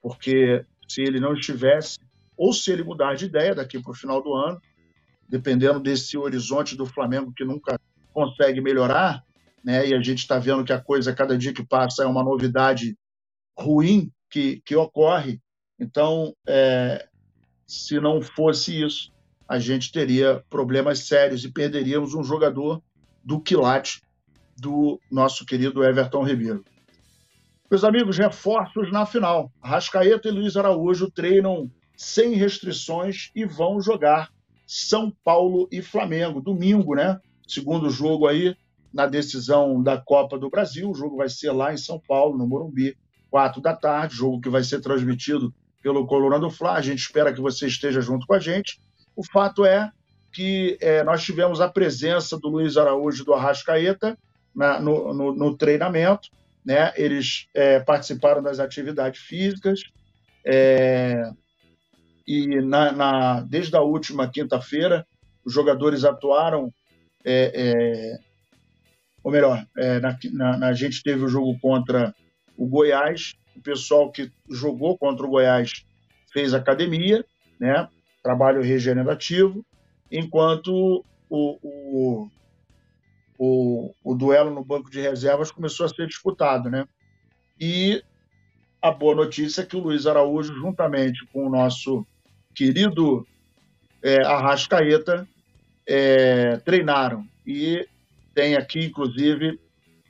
Porque 0.02 0.66
se 0.88 1.00
ele 1.00 1.20
não 1.20 1.34
estivesse, 1.34 1.98
ou 2.36 2.52
se 2.52 2.72
ele 2.72 2.82
mudar 2.82 3.14
de 3.14 3.26
ideia 3.26 3.54
daqui 3.54 3.80
para 3.80 3.92
o 3.92 3.96
final 3.96 4.20
do 4.20 4.34
ano, 4.34 4.60
dependendo 5.28 5.78
desse 5.78 6.18
horizonte 6.18 6.76
do 6.76 6.84
Flamengo 6.84 7.32
que 7.32 7.44
nunca 7.44 7.78
consegue 8.12 8.60
melhorar, 8.60 9.22
né? 9.64 9.86
E 9.86 9.94
a 9.94 10.02
gente 10.02 10.18
está 10.18 10.38
vendo 10.38 10.64
que 10.64 10.72
a 10.72 10.80
coisa, 10.80 11.14
cada 11.14 11.38
dia 11.38 11.54
que 11.54 11.64
passa, 11.64 12.02
é 12.02 12.06
uma 12.06 12.22
novidade 12.22 12.96
ruim 13.56 14.12
que, 14.28 14.60
que 14.66 14.74
ocorre. 14.74 15.40
Então, 15.78 16.34
é, 16.46 17.08
se 17.66 17.98
não 18.00 18.20
fosse 18.20 18.82
isso, 18.82 19.13
a 19.54 19.58
gente 19.60 19.92
teria 19.92 20.42
problemas 20.50 21.06
sérios 21.06 21.44
e 21.44 21.48
perderíamos 21.48 22.12
um 22.12 22.24
jogador 22.24 22.82
do 23.22 23.40
quilate 23.40 24.02
do 24.58 25.00
nosso 25.08 25.46
querido 25.46 25.84
Everton 25.84 26.24
Ribeiro. 26.24 26.64
Meus 27.70 27.84
amigos, 27.84 28.18
reforços 28.18 28.90
na 28.90 29.06
final. 29.06 29.52
Rascaeta 29.62 30.28
e 30.28 30.32
Luiz 30.32 30.56
Araújo 30.56 31.08
treinam 31.08 31.70
sem 31.96 32.34
restrições 32.34 33.30
e 33.32 33.44
vão 33.44 33.80
jogar 33.80 34.28
São 34.66 35.12
Paulo 35.22 35.68
e 35.70 35.80
Flamengo, 35.80 36.40
domingo, 36.40 36.96
né? 36.96 37.20
Segundo 37.46 37.88
jogo 37.90 38.26
aí 38.26 38.56
na 38.92 39.06
decisão 39.06 39.80
da 39.80 39.96
Copa 39.96 40.36
do 40.36 40.50
Brasil. 40.50 40.90
O 40.90 40.94
jogo 40.94 41.16
vai 41.16 41.28
ser 41.28 41.52
lá 41.52 41.72
em 41.72 41.76
São 41.76 42.00
Paulo, 42.00 42.36
no 42.36 42.46
Morumbi, 42.46 42.96
quatro 43.30 43.60
da 43.60 43.74
tarde. 43.74 44.16
Jogo 44.16 44.40
que 44.40 44.48
vai 44.48 44.64
ser 44.64 44.80
transmitido 44.80 45.54
pelo 45.80 46.06
Coluna 46.08 46.40
do 46.40 46.50
Fla. 46.50 46.72
A 46.72 46.82
gente 46.82 46.98
espera 46.98 47.32
que 47.32 47.40
você 47.40 47.68
esteja 47.68 48.00
junto 48.00 48.26
com 48.26 48.34
a 48.34 48.40
gente. 48.40 48.80
O 49.16 49.24
fato 49.24 49.64
é 49.64 49.90
que 50.32 50.76
é, 50.80 51.04
nós 51.04 51.22
tivemos 51.22 51.60
a 51.60 51.68
presença 51.68 52.36
do 52.38 52.48
Luiz 52.48 52.76
Araújo 52.76 53.24
do 53.24 53.32
Arrascaeta 53.32 54.18
na, 54.54 54.80
no, 54.80 55.14
no, 55.14 55.34
no, 55.34 55.56
treinamento. 55.56 56.28
Né? 56.64 56.92
Eles 56.96 57.46
é, 57.54 57.78
participaram 57.78 58.42
das 58.42 58.58
atividades 58.58 59.20
físicas. 59.20 59.82
É, 60.44 61.30
e 62.26 62.60
na, 62.62 62.90
na 62.90 63.40
desde 63.42 63.76
a 63.76 63.80
última 63.80 64.28
quinta-feira 64.28 65.06
os 65.44 65.52
jogadores 65.52 66.04
atuaram, 66.04 66.72
é, 67.24 67.52
é, 67.54 68.18
ou 69.22 69.30
melhor, 69.30 69.64
é, 69.76 70.00
na, 70.00 70.68
a 70.68 70.72
gente 70.72 71.02
teve 71.02 71.22
o 71.22 71.28
jogo 71.28 71.58
contra 71.60 72.14
o 72.56 72.66
Goiás, 72.66 73.34
o 73.54 73.60
pessoal 73.60 74.10
que 74.10 74.30
jogou 74.50 74.96
contra 74.96 75.24
o 75.24 75.28
Goiás 75.28 75.84
fez 76.32 76.54
academia, 76.54 77.24
né, 77.60 77.88
trabalho 78.24 78.62
regenerativo, 78.62 79.64
enquanto 80.10 81.04
o, 81.28 81.58
o, 81.62 82.28
o, 83.38 83.94
o 84.02 84.14
duelo 84.14 84.50
no 84.50 84.64
banco 84.64 84.90
de 84.90 84.98
reservas 84.98 85.52
começou 85.52 85.84
a 85.84 85.90
ser 85.90 86.06
disputado, 86.06 86.70
né? 86.70 86.88
E 87.60 88.02
a 88.80 88.90
boa 88.90 89.14
notícia 89.14 89.60
é 89.60 89.66
que 89.66 89.76
o 89.76 89.80
Luiz 89.80 90.06
Araújo, 90.06 90.54
juntamente 90.54 91.24
com 91.26 91.46
o 91.46 91.50
nosso 91.50 92.06
querido 92.54 93.26
é, 94.02 94.22
Arrascaeta, 94.24 95.28
é, 95.86 96.56
treinaram. 96.58 97.28
E 97.46 97.86
tem 98.34 98.56
aqui, 98.56 98.86
inclusive, 98.86 99.60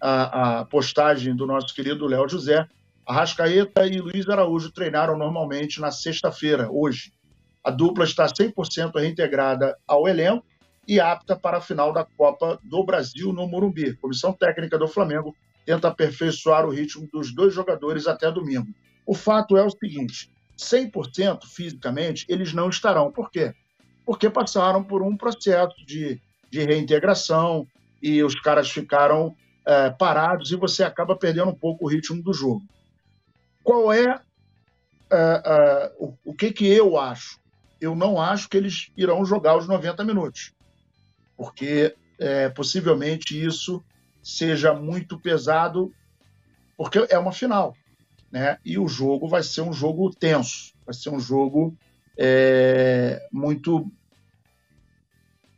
a, 0.01 0.61
a 0.61 0.65
postagem 0.65 1.35
do 1.35 1.47
nosso 1.47 1.75
querido 1.75 2.07
Léo 2.07 2.29
José. 2.29 2.67
Arrascaeta 3.07 3.87
e 3.87 4.01
Luiz 4.01 4.29
Araújo 4.29 4.71
treinaram 4.71 5.19
normalmente 5.19 5.81
na 5.81 5.91
sexta-feira, 5.91 6.71
hoje. 6.71 7.13
A 7.65 7.71
dupla 7.71 8.05
está 8.05 8.27
100% 8.27 8.93
reintegrada 8.95 9.77
ao 9.89 10.07
elenco 10.07 10.45
e 10.87 11.01
apta 11.01 11.35
para 11.35 11.57
a 11.57 11.63
final 11.63 11.95
da 11.95 12.05
Copa 12.05 12.61
do 12.63 12.85
Brasil 12.85 13.33
no 13.33 13.49
Morumbi. 13.49 13.91
A 13.91 13.97
comissão 13.97 14.35
técnica 14.35 14.79
do 14.79 14.87
Flamengo 14.87 15.35
tenta 15.65 15.89
aperfeiçoar 15.89 16.67
o 16.67 16.71
ritmo 16.71 17.09
dos 17.11 17.35
dois 17.35 17.55
jogadores 17.55 18.07
até 18.07 18.31
domingo. 18.31 18.69
O 19.07 19.15
fato 19.15 19.57
é 19.57 19.65
o 19.65 19.71
seguinte: 19.71 20.31
100% 20.59 21.45
fisicamente 21.47 22.27
eles 22.29 22.53
não 22.53 22.69
estarão. 22.69 23.11
Por 23.11 23.31
quê? 23.31 23.55
Porque 24.05 24.29
passaram 24.29 24.85
por 24.85 25.03
um 25.03 25.17
processo 25.17 25.75
de, 25.87 26.21
de 26.51 26.65
reintegração 26.65 27.67
e 28.03 28.23
os 28.23 28.39
caras 28.39 28.71
ficaram 28.71 29.35
é, 29.67 29.89
parados 29.89 30.53
e 30.53 30.57
você 30.57 30.85
acaba 30.85 31.17
perdendo 31.17 31.49
um 31.49 31.55
pouco 31.55 31.87
o 31.87 31.89
ritmo 31.89 32.23
do 32.23 32.35
jogo. 32.35 32.63
Qual 33.63 33.91
é, 33.91 34.21
é, 35.11 35.43
é 35.47 35.93
o, 35.99 36.13
o 36.27 36.35
que, 36.35 36.53
que 36.53 36.67
eu 36.67 36.99
acho? 36.99 37.43
Eu 37.85 37.95
não 37.95 38.21
acho 38.21 38.49
que 38.49 38.57
eles 38.57 38.91
irão 38.97 39.25
jogar 39.25 39.57
os 39.57 39.69
90 39.69 40.05
minutos 40.05 40.53
porque 41.37 41.95
é, 42.19 42.49
possivelmente 42.49 43.43
isso 43.43 43.85
seja 44.23 44.73
muito 44.73 45.19
pesado, 45.19 45.93
porque 46.77 47.07
é 47.11 47.19
uma 47.19 47.33
final, 47.33 47.77
né? 48.31 48.59
E 48.65 48.79
o 48.79 48.89
jogo 48.89 49.29
vai 49.29 49.43
ser 49.43 49.61
um 49.61 49.73
jogo 49.73 50.11
tenso, 50.15 50.73
vai 50.85 50.95
ser 50.95 51.11
um 51.11 51.21
jogo 51.21 51.77
é, 52.17 53.27
muito, 53.31 53.91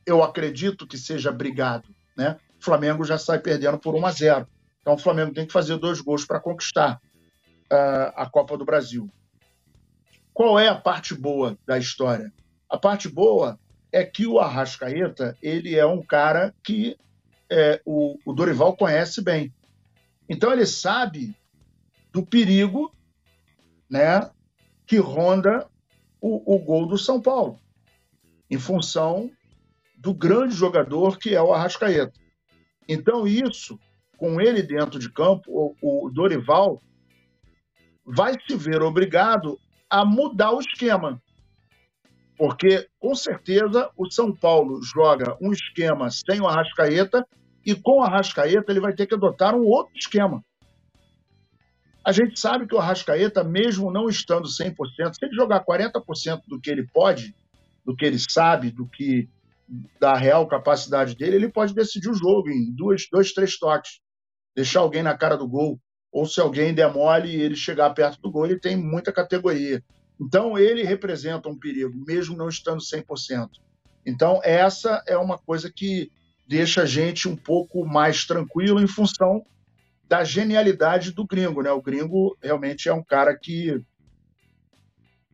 eu 0.04 0.22
acredito 0.22 0.86
que 0.86 0.98
seja 0.98 1.30
brigado, 1.30 1.88
né? 2.16 2.38
O 2.58 2.64
Flamengo 2.64 3.04
já 3.04 3.18
sai 3.18 3.38
perdendo 3.38 3.78
por 3.78 3.94
1 3.94 4.06
a 4.06 4.10
0, 4.10 4.48
então 4.80 4.94
o 4.94 4.98
Flamengo 4.98 5.32
tem 5.32 5.46
que 5.46 5.52
fazer 5.52 5.76
dois 5.76 6.00
gols 6.00 6.24
para 6.24 6.40
conquistar 6.40 7.00
uh, 7.70 8.12
a 8.16 8.28
Copa 8.28 8.56
do 8.56 8.64
Brasil. 8.64 9.08
Qual 10.36 10.60
é 10.60 10.68
a 10.68 10.74
parte 10.74 11.14
boa 11.14 11.56
da 11.66 11.78
história? 11.78 12.30
A 12.68 12.76
parte 12.76 13.08
boa 13.08 13.58
é 13.90 14.04
que 14.04 14.26
o 14.26 14.38
Arrascaeta 14.38 15.34
ele 15.40 15.74
é 15.74 15.86
um 15.86 16.02
cara 16.02 16.54
que 16.62 16.94
é, 17.50 17.80
o, 17.86 18.18
o 18.22 18.34
Dorival 18.34 18.76
conhece 18.76 19.22
bem. 19.22 19.50
Então 20.28 20.52
ele 20.52 20.66
sabe 20.66 21.34
do 22.12 22.22
perigo 22.22 22.94
né, 23.88 24.30
que 24.86 24.98
ronda 24.98 25.66
o, 26.20 26.54
o 26.54 26.58
gol 26.58 26.84
do 26.84 26.98
São 26.98 27.18
Paulo, 27.18 27.58
em 28.50 28.58
função 28.58 29.30
do 29.96 30.12
grande 30.12 30.54
jogador 30.54 31.16
que 31.18 31.34
é 31.34 31.40
o 31.40 31.54
Arrascaeta. 31.54 32.12
Então, 32.86 33.26
isso, 33.26 33.80
com 34.18 34.38
ele 34.38 34.62
dentro 34.62 34.98
de 34.98 35.10
campo, 35.10 35.74
o, 35.80 36.04
o 36.06 36.10
Dorival 36.10 36.82
vai 38.04 38.34
se 38.46 38.54
ver 38.54 38.82
obrigado 38.82 39.58
a 39.90 40.04
mudar 40.04 40.52
o 40.52 40.60
esquema. 40.60 41.20
Porque, 42.36 42.86
com 42.98 43.14
certeza, 43.14 43.90
o 43.96 44.10
São 44.10 44.34
Paulo 44.34 44.82
joga 44.82 45.36
um 45.40 45.52
esquema 45.52 46.10
sem 46.10 46.40
o 46.40 46.46
Arrascaeta 46.46 47.26
e 47.64 47.74
com 47.74 48.00
o 48.00 48.02
Arrascaeta 48.02 48.70
ele 48.70 48.80
vai 48.80 48.94
ter 48.94 49.06
que 49.06 49.14
adotar 49.14 49.54
um 49.54 49.64
outro 49.64 49.96
esquema. 49.96 50.44
A 52.04 52.12
gente 52.12 52.38
sabe 52.38 52.68
que 52.68 52.74
o 52.74 52.78
Arrascaeta, 52.78 53.42
mesmo 53.42 53.90
não 53.90 54.08
estando 54.08 54.46
100%, 54.46 54.76
se 55.14 55.24
ele 55.24 55.34
jogar 55.34 55.64
40% 55.64 56.42
do 56.46 56.60
que 56.60 56.70
ele 56.70 56.86
pode, 56.86 57.34
do 57.84 57.96
que 57.96 58.04
ele 58.04 58.18
sabe, 58.18 58.70
do 58.70 58.86
que 58.86 59.28
da 59.98 60.14
real 60.14 60.46
capacidade 60.46 61.16
dele, 61.16 61.36
ele 61.36 61.48
pode 61.48 61.74
decidir 61.74 62.08
o 62.08 62.14
jogo 62.14 62.48
em 62.48 62.70
dois, 62.72 63.08
dois 63.10 63.32
três 63.32 63.58
toques, 63.58 64.00
deixar 64.54 64.80
alguém 64.80 65.02
na 65.02 65.16
cara 65.16 65.36
do 65.36 65.48
gol, 65.48 65.80
ou 66.16 66.24
se 66.24 66.40
alguém 66.40 66.72
demole 66.72 67.28
e 67.28 67.42
ele 67.42 67.54
chegar 67.54 67.90
perto 67.90 68.18
do 68.22 68.30
gol, 68.30 68.46
ele 68.46 68.58
tem 68.58 68.74
muita 68.74 69.12
categoria. 69.12 69.84
Então, 70.18 70.56
ele 70.56 70.82
representa 70.82 71.46
um 71.46 71.58
perigo, 71.58 71.92
mesmo 72.06 72.34
não 72.34 72.48
estando 72.48 72.80
100%. 72.80 73.50
Então, 74.06 74.40
essa 74.42 75.02
é 75.06 75.14
uma 75.18 75.36
coisa 75.36 75.70
que 75.70 76.10
deixa 76.48 76.84
a 76.84 76.86
gente 76.86 77.28
um 77.28 77.36
pouco 77.36 77.84
mais 77.84 78.24
tranquilo 78.24 78.80
em 78.80 78.86
função 78.86 79.44
da 80.08 80.24
genialidade 80.24 81.12
do 81.12 81.26
gringo. 81.26 81.60
Né? 81.60 81.70
O 81.70 81.82
gringo 81.82 82.34
realmente 82.42 82.88
é 82.88 82.94
um 82.94 83.04
cara 83.04 83.36
que 83.36 83.78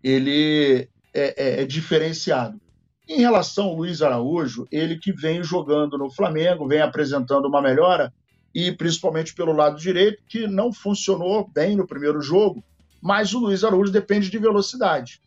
ele 0.02 0.88
é, 1.14 1.60
é, 1.60 1.62
é 1.62 1.64
diferenciado. 1.64 2.60
Em 3.08 3.20
relação 3.20 3.66
ao 3.66 3.76
Luiz 3.76 4.02
Araújo, 4.02 4.66
ele 4.72 4.98
que 4.98 5.12
vem 5.12 5.44
jogando 5.44 5.96
no 5.96 6.10
Flamengo, 6.10 6.66
vem 6.66 6.80
apresentando 6.80 7.46
uma 7.46 7.62
melhora, 7.62 8.12
e 8.54 8.70
principalmente 8.72 9.34
pelo 9.34 9.52
lado 9.52 9.78
direito, 9.78 10.22
que 10.28 10.46
não 10.46 10.72
funcionou 10.72 11.48
bem 11.48 11.76
no 11.76 11.86
primeiro 11.86 12.20
jogo, 12.20 12.62
mas 13.00 13.34
o 13.34 13.38
Luiz 13.38 13.64
Araújo 13.64 13.90
depende 13.90 14.30
de 14.30 14.38
velocidade, 14.38 15.20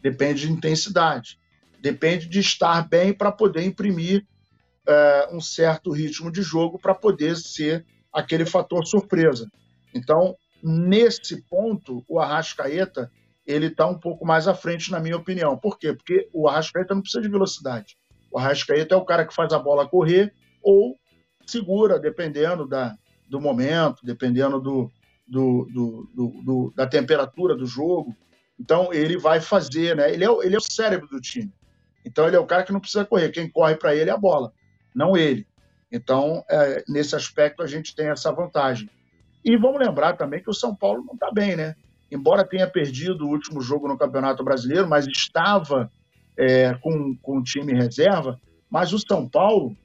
depende 0.00 0.46
de 0.46 0.52
intensidade, 0.52 1.38
depende 1.80 2.28
de 2.28 2.40
estar 2.40 2.88
bem 2.88 3.12
para 3.12 3.32
poder 3.32 3.64
imprimir 3.64 4.26
é, 4.86 5.28
um 5.32 5.40
certo 5.40 5.90
ritmo 5.90 6.30
de 6.30 6.42
jogo 6.42 6.78
para 6.78 6.94
poder 6.94 7.36
ser 7.36 7.84
aquele 8.12 8.46
fator 8.46 8.86
surpresa. 8.86 9.50
Então, 9.94 10.36
nesse 10.62 11.42
ponto, 11.42 12.04
o 12.08 12.18
Arrascaeta 12.18 13.10
ele 13.46 13.66
está 13.66 13.86
um 13.86 13.98
pouco 13.98 14.24
mais 14.24 14.46
à 14.46 14.54
frente, 14.54 14.90
na 14.90 15.00
minha 15.00 15.16
opinião. 15.16 15.56
Por 15.56 15.78
quê? 15.78 15.92
Porque 15.92 16.28
o 16.32 16.48
Arrascaeta 16.48 16.94
não 16.94 17.02
precisa 17.02 17.22
de 17.22 17.28
velocidade. 17.28 17.96
O 18.30 18.38
Arrascaeta 18.38 18.94
é 18.94 18.98
o 18.98 19.04
cara 19.04 19.26
que 19.26 19.34
faz 19.34 19.52
a 19.52 19.58
bola 19.58 19.88
correr 19.88 20.32
ou 20.62 20.96
segura, 21.50 21.98
dependendo 21.98 22.66
da, 22.66 22.96
do 23.28 23.40
momento, 23.40 24.04
dependendo 24.04 24.60
do, 24.60 24.90
do, 25.26 25.68
do, 25.72 26.42
do, 26.42 26.72
da 26.74 26.86
temperatura 26.86 27.56
do 27.56 27.66
jogo. 27.66 28.16
Então, 28.58 28.92
ele 28.92 29.16
vai 29.16 29.40
fazer, 29.40 29.96
né? 29.96 30.12
Ele 30.12 30.24
é, 30.24 30.28
ele 30.42 30.54
é 30.54 30.58
o 30.58 30.72
cérebro 30.72 31.08
do 31.08 31.20
time. 31.20 31.52
Então, 32.04 32.26
ele 32.26 32.36
é 32.36 32.40
o 32.40 32.46
cara 32.46 32.62
que 32.62 32.72
não 32.72 32.80
precisa 32.80 33.04
correr. 33.04 33.30
Quem 33.30 33.48
corre 33.48 33.76
para 33.76 33.94
ele 33.94 34.10
é 34.10 34.12
a 34.12 34.18
bola, 34.18 34.52
não 34.94 35.16
ele. 35.16 35.46
Então, 35.90 36.44
é, 36.48 36.84
nesse 36.88 37.16
aspecto, 37.16 37.62
a 37.62 37.66
gente 37.66 37.94
tem 37.94 38.08
essa 38.08 38.30
vantagem. 38.32 38.88
E 39.44 39.56
vamos 39.56 39.80
lembrar 39.80 40.16
também 40.16 40.42
que 40.42 40.50
o 40.50 40.54
São 40.54 40.74
Paulo 40.74 41.04
não 41.04 41.14
está 41.14 41.30
bem, 41.32 41.56
né? 41.56 41.74
Embora 42.10 42.44
tenha 42.44 42.68
perdido 42.68 43.24
o 43.24 43.30
último 43.30 43.60
jogo 43.60 43.88
no 43.88 43.96
Campeonato 43.96 44.44
Brasileiro, 44.44 44.88
mas 44.88 45.06
estava 45.06 45.90
é, 46.36 46.74
com, 46.74 47.16
com 47.16 47.38
o 47.38 47.42
time 47.42 47.72
reserva, 47.72 48.38
mas 48.68 48.92
o 48.92 48.98
São 48.98 49.28
Paulo 49.28 49.76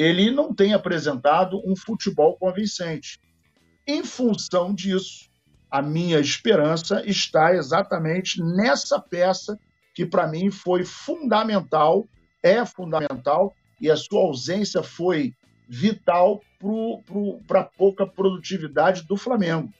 ele 0.00 0.30
não 0.30 0.54
tem 0.54 0.72
apresentado 0.72 1.60
um 1.62 1.76
futebol 1.76 2.34
convincente. 2.38 3.20
Em 3.86 4.02
função 4.02 4.74
disso, 4.74 5.28
a 5.70 5.82
minha 5.82 6.18
esperança 6.18 7.02
está 7.04 7.54
exatamente 7.54 8.42
nessa 8.42 8.98
peça 8.98 9.58
que, 9.94 10.06
para 10.06 10.26
mim, 10.26 10.50
foi 10.50 10.84
fundamental, 10.84 12.08
é 12.42 12.64
fundamental, 12.64 13.54
e 13.78 13.90
a 13.90 13.96
sua 13.96 14.22
ausência 14.22 14.82
foi 14.82 15.34
vital 15.68 16.40
para 17.46 17.60
a 17.60 17.64
pouca 17.64 18.06
produtividade 18.06 19.04
do 19.04 19.18
Flamengo. 19.18 19.70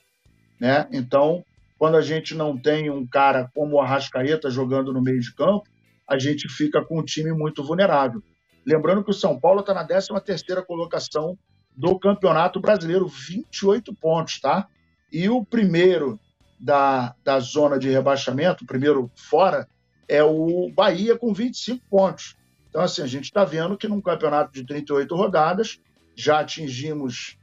Né? 0.59 0.87
Então, 0.91 1.43
quando 1.79 1.97
a 1.97 2.01
gente 2.01 2.35
não 2.35 2.55
tem 2.55 2.91
um 2.91 3.07
cara 3.07 3.49
como 3.55 3.77
o 3.77 3.81
Arrascaeta 3.81 4.51
jogando 4.51 4.93
no 4.93 5.01
meio 5.01 5.19
de 5.19 5.33
campo, 5.33 5.67
a 6.07 6.19
gente 6.19 6.47
fica 6.47 6.83
com 6.85 6.99
um 6.99 7.03
time 7.03 7.31
muito 7.33 7.63
vulnerável. 7.63 8.21
Lembrando 8.65 9.03
que 9.03 9.11
o 9.11 9.13
São 9.13 9.39
Paulo 9.39 9.61
está 9.61 9.73
na 9.73 9.85
13 9.85 10.09
terceira 10.23 10.61
colocação 10.61 11.37
do 11.75 11.97
Campeonato 11.97 12.59
Brasileiro, 12.59 13.07
28 13.07 13.93
pontos, 13.95 14.39
tá? 14.39 14.67
E 15.11 15.29
o 15.29 15.43
primeiro 15.43 16.19
da, 16.59 17.15
da 17.23 17.39
zona 17.39 17.79
de 17.79 17.89
rebaixamento, 17.89 18.63
o 18.63 18.67
primeiro 18.67 19.09
fora, 19.15 19.67
é 20.07 20.23
o 20.23 20.71
Bahia 20.75 21.17
com 21.17 21.33
25 21.33 21.83
pontos. 21.89 22.35
Então, 22.69 22.81
assim, 22.81 23.01
a 23.01 23.07
gente 23.07 23.25
está 23.25 23.43
vendo 23.43 23.77
que 23.77 23.87
num 23.87 24.01
campeonato 24.01 24.53
de 24.53 24.65
38 24.65 25.15
rodadas, 25.15 25.79
já 26.15 26.39
atingimos 26.39 27.37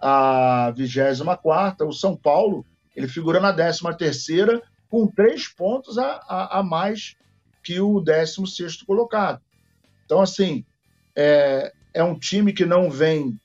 a 0.00 0.72
24 0.76 1.86
o 1.86 1.92
São 1.92 2.16
Paulo, 2.16 2.64
ele 2.94 3.08
figura 3.08 3.40
na 3.40 3.52
13 3.52 3.80
terceira 3.96 4.62
com 4.90 5.06
três 5.06 5.48
pontos 5.48 5.96
a, 5.96 6.20
a, 6.28 6.58
a 6.58 6.62
mais 6.62 7.16
que 7.62 7.80
o 7.80 8.00
16 8.00 8.82
colocado. 8.82 9.40
Então, 10.04 10.20
assim, 10.20 10.64
é, 11.16 11.72
é 11.94 12.02
um 12.02 12.18
time 12.18 12.52
que 12.52 12.64
não 12.64 12.90
vem 12.90 13.38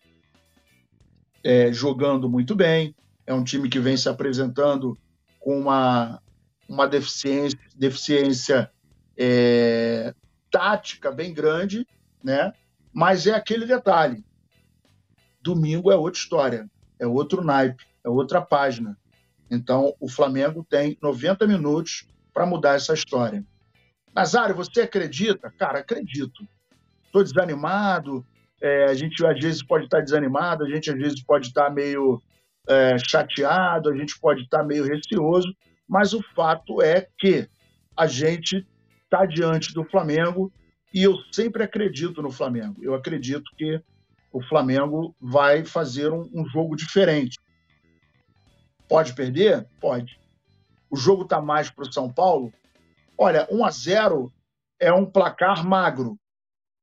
é, 1.44 1.72
jogando 1.72 2.30
muito 2.30 2.56
bem, 2.56 2.96
é 3.26 3.34
um 3.34 3.44
time 3.44 3.70
que 3.70 3.80
vem 3.80 3.98
se 3.98 4.10
apresentando 4.10 4.98
com 5.40 5.60
uma, 5.60 6.22
uma 6.68 6.88
deficiência, 6.88 7.60
deficiência 7.76 8.72
é, 9.18 10.14
tática 10.52 11.12
bem 11.12 11.34
grande, 11.34 11.86
né? 12.24 12.54
Mas 12.94 13.28
é 13.28 13.34
aquele 13.34 13.66
detalhe. 13.66 14.26
Domingo 15.42 15.92
é 15.92 15.96
outra 15.96 16.20
história, 16.20 16.70
é 17.00 17.08
outro 17.08 17.44
naipe, 17.44 17.86
é 18.04 18.10
outra 18.10 18.42
página. 18.42 18.98
Então, 19.50 19.94
o 20.00 20.10
Flamengo 20.10 20.66
tem 20.70 20.98
90 21.02 21.48
minutos 21.48 22.08
para 22.34 22.46
mudar 22.46 22.76
essa 22.76 22.94
história. 22.94 23.46
Nazário, 24.18 24.56
você 24.56 24.82
acredita? 24.82 25.54
Cara, 25.60 25.78
acredito. 25.78 26.44
Estou 27.06 27.24
desanimado, 27.24 28.26
é, 28.60 28.86
a 28.86 28.96
gente 28.96 29.24
às 29.24 29.40
vezes 29.40 29.62
pode 29.62 29.86
estar 29.86 30.02
desanimado, 30.02 30.66
a 30.66 30.70
gente 30.70 30.90
às 30.90 30.98
vezes 30.98 31.22
pode 31.22 31.50
estar 31.50 31.70
meio 31.70 32.20
é, 32.68 32.98
chateado, 32.98 33.92
a 33.92 33.96
gente 33.96 34.20
pode 34.20 34.42
estar 34.42 34.64
meio 34.64 34.86
receoso, 34.86 35.56
mas 35.88 36.14
o 36.14 36.24
fato 36.34 36.82
é 36.82 37.08
que 37.16 37.48
a 37.96 38.08
gente 38.08 38.66
está 39.04 39.24
diante 39.24 39.72
do 39.72 39.84
Flamengo 39.84 40.52
e 40.92 41.04
eu 41.04 41.16
sempre 41.32 41.62
acredito 41.62 42.20
no 42.20 42.32
Flamengo. 42.32 42.84
Eu 42.84 42.96
acredito 42.96 43.52
que 43.56 43.80
o 44.34 44.42
Flamengo 44.42 45.16
vai 45.22 45.64
fazer 45.64 46.12
um, 46.12 46.28
um 46.34 46.44
jogo 46.48 46.76
diferente. 46.76 47.38
Pode 48.90 49.14
perder? 49.14 49.68
Pode. 49.80 50.20
O 50.90 50.98
jogo 50.98 51.22
está 51.22 51.40
mais 51.40 51.70
para 51.70 51.88
o 51.88 51.94
São 51.94 52.12
Paulo? 52.12 52.52
Olha, 53.18 53.48
1 53.50 53.66
a 53.66 53.72
0 53.72 54.34
é 54.80 54.94
um 54.94 55.06
placar 55.06 55.66
magro, 55.66 56.20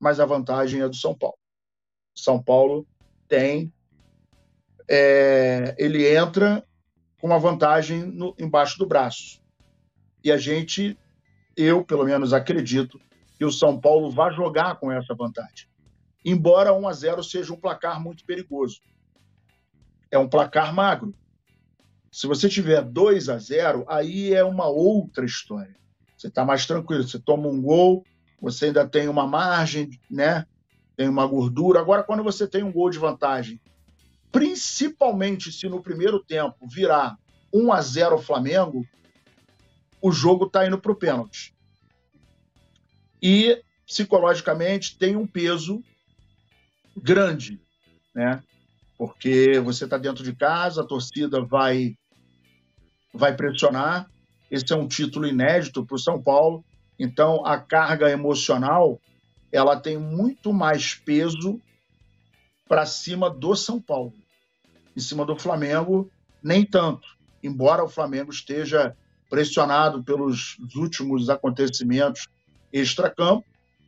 mas 0.01 0.18
a 0.18 0.27
vantagem 0.27 0.81
é 0.81 0.88
do 0.88 0.97
São 0.97 1.16
Paulo. 1.16 1.38
São 2.14 2.42
Paulo 2.42 2.87
tem. 3.29 3.73
É, 4.88 5.75
ele 5.79 6.07
entra 6.14 6.66
com 7.20 7.29
uma 7.29 7.38
vantagem 7.38 8.05
no, 8.05 8.35
embaixo 8.38 8.79
do 8.79 8.87
braço. 8.87 9.40
E 10.23 10.33
a 10.33 10.37
gente, 10.37 10.99
eu 11.57 11.85
pelo 11.85 12.05
menos 12.05 12.33
acredito, 12.33 13.01
que 13.38 13.44
o 13.44 13.53
São 13.53 13.81
Paulo 13.81 14.11
vai 14.11 14.33
jogar 14.35 14.77
com 14.77 14.90
essa 14.90 15.14
vantagem. 15.14 15.68
Embora 16.25 16.73
1 16.73 16.88
a 16.88 16.92
0 16.92 17.23
seja 17.23 17.53
um 17.53 17.61
placar 17.61 18.03
muito 18.03 18.25
perigoso. 18.25 18.81
É 20.11 20.18
um 20.18 20.29
placar 20.29 20.75
magro. 20.75 21.14
Se 22.11 22.27
você 22.27 22.49
tiver 22.49 22.83
2 22.83 23.29
a 23.29 23.38
0, 23.38 23.85
aí 23.88 24.33
é 24.33 24.44
uma 24.44 24.66
outra 24.66 25.25
história. 25.25 25.77
Você 26.16 26.29
está 26.29 26.44
mais 26.44 26.66
tranquilo, 26.66 27.03
você 27.03 27.18
toma 27.18 27.48
um 27.48 27.61
gol, 27.61 28.05
você 28.40 28.66
ainda 28.66 28.87
tem 28.87 29.09
uma 29.09 29.27
margem, 29.27 29.90
né? 30.11 30.46
tem 30.96 31.09
uma 31.09 31.27
gordura. 31.27 31.81
Agora, 31.81 32.03
quando 32.03 32.22
você 32.22 32.46
tem 32.46 32.62
um 32.62 32.72
gol 32.72 32.90
de 32.90 32.98
vantagem, 32.98 33.61
principalmente 34.31 35.53
se 35.53 35.68
no 35.68 35.83
primeiro 35.83 36.20
tempo 36.20 36.66
virar 36.68 37.16
1 37.53 37.72
a 37.72 37.81
0 37.81 38.18
Flamengo, 38.18 38.87
o 40.00 40.12
jogo 40.12 40.46
está 40.46 40.66
indo 40.66 40.79
para 40.79 40.92
o 40.92 40.96
pênalti. 40.96 41.55
E, 43.22 43.62
psicologicamente, 43.87 44.98
tem 44.98 45.16
um 45.16 45.27
peso 45.27 45.83
grande, 46.96 47.61
né? 48.14 48.42
Porque 48.98 49.59
você 49.61 49.85
está 49.85 49.98
dentro 49.98 50.22
de 50.22 50.35
casa, 50.35 50.83
a 50.83 50.87
torcida 50.87 51.44
vai, 51.44 51.96
vai 53.12 53.35
pressionar. 53.35 54.09
Esse 54.50 54.72
é 54.72 54.76
um 54.76 54.87
título 54.87 55.26
inédito 55.26 55.85
para 55.85 55.96
o 55.96 55.98
São 55.98 56.22
Paulo. 56.22 56.64
Então, 56.98 57.44
a 57.44 57.59
carga 57.59 58.11
emocional 58.11 59.00
ela 59.50 59.78
tem 59.78 59.96
muito 59.96 60.52
mais 60.52 60.94
peso 60.94 61.61
para 62.68 62.87
cima 62.87 63.30
do 63.30 63.54
São 63.54 63.80
Paulo. 63.80 64.12
Em 64.96 65.00
cima 65.00 65.24
do 65.24 65.38
Flamengo, 65.38 66.11
nem 66.42 66.64
tanto. 66.64 67.07
Embora 67.42 67.85
o 67.85 67.88
Flamengo 67.88 68.30
esteja 68.30 68.96
pressionado 69.30 70.02
pelos 70.02 70.57
últimos 70.76 71.28
acontecimentos 71.28 72.28
extra-campo, 72.72 73.44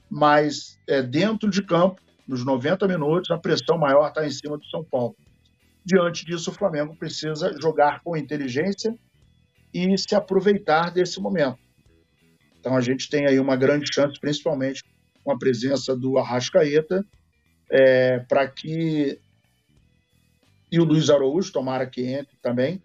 mas 0.09 0.79
é, 0.87 1.03
dentro 1.03 1.51
de 1.51 1.63
campo, 1.63 2.01
nos 2.27 2.45
90 2.45 2.87
minutos, 2.87 3.31
a 3.31 3.39
pressão 3.39 3.77
maior 3.79 4.09
está 4.09 4.27
em 4.27 4.31
cima 4.31 4.57
do 4.57 4.65
São 4.67 4.85
Paulo. 4.85 5.17
Diante 5.85 6.25
disso, 6.25 6.51
o 6.51 6.55
Flamengo 6.55 6.97
precisa 6.97 7.53
jogar 7.61 8.03
com 8.03 8.17
inteligência 8.17 8.97
e 9.77 9.99
se 9.99 10.15
aproveitar 10.15 10.91
desse 10.91 11.21
momento. 11.21 11.59
Então 12.59 12.77
a 12.77 12.81
gente 12.81 13.09
tem 13.09 13.27
aí 13.27 13.39
uma 13.39 13.57
grande 13.57 13.87
chance, 13.93 14.19
principalmente 14.19 14.83
com 15.23 15.31
a 15.31 15.39
presença 15.39 15.95
do 15.95 16.19
Arrascaeta, 16.19 17.05
é, 17.71 18.21
para 18.21 18.49
que. 18.49 19.19
E 20.71 20.81
o 20.81 20.85
Luiz 20.85 21.11
Araújo, 21.11 21.53
tomara 21.53 21.87
que 21.87 22.03
entre 22.03 22.37
também, 22.43 22.83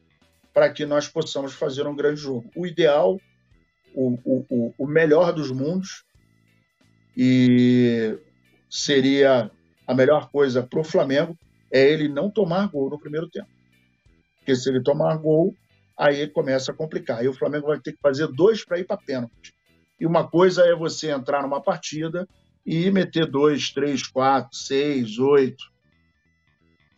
para 0.54 0.71
que 0.71 0.86
nós 0.86 1.08
possamos 1.08 1.54
fazer 1.54 1.88
um 1.88 1.95
grande 1.95 2.19
jogo. 2.19 2.49
O 2.56 2.67
ideal, 2.67 3.19
o, 3.93 4.17
o, 4.23 4.73
o 4.77 4.88
melhor 4.88 5.34
dos 5.34 5.51
mundos, 5.51 6.04
e 7.17 8.17
seria 8.69 9.49
a 9.88 9.93
melhor 9.93 10.30
coisa 10.30 10.63
para 10.63 10.80
o 10.80 10.84
Flamengo 10.84 11.38
é 11.71 11.89
ele 11.89 12.08
não 12.08 12.30
tomar 12.30 12.67
gol 12.67 12.89
no 12.89 12.99
primeiro 12.99 13.30
tempo. 13.30 13.49
Porque 14.38 14.56
se 14.56 14.69
ele 14.69 14.82
tomar 14.82 15.17
gol, 15.17 15.56
aí 15.97 16.27
começa 16.27 16.71
a 16.71 16.75
complicar. 16.75 17.19
Aí 17.19 17.27
o 17.27 17.34
Flamengo 17.34 17.67
vai 17.67 17.80
ter 17.80 17.93
que 17.93 18.01
fazer 18.01 18.27
dois 18.27 18.65
para 18.65 18.80
ir 18.80 18.86
para 18.86 18.97
pênalti. 18.97 19.54
E 19.99 20.06
uma 20.06 20.27
coisa 20.27 20.63
é 20.65 20.75
você 20.75 21.12
entrar 21.12 21.43
numa 21.43 21.62
partida 21.62 22.27
e 22.65 22.89
meter 22.91 23.25
dois, 23.25 23.71
três, 23.71 24.08
quatro, 24.08 24.58
seis, 24.58 25.19
oito, 25.19 25.63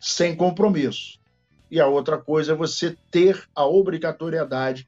sem 0.00 0.34
compromisso. 0.36 1.18
E 1.70 1.80
a 1.80 1.86
outra 1.86 2.18
coisa 2.18 2.52
é 2.52 2.56
você 2.56 2.96
ter 3.10 3.42
a 3.54 3.66
obrigatoriedade 3.66 4.86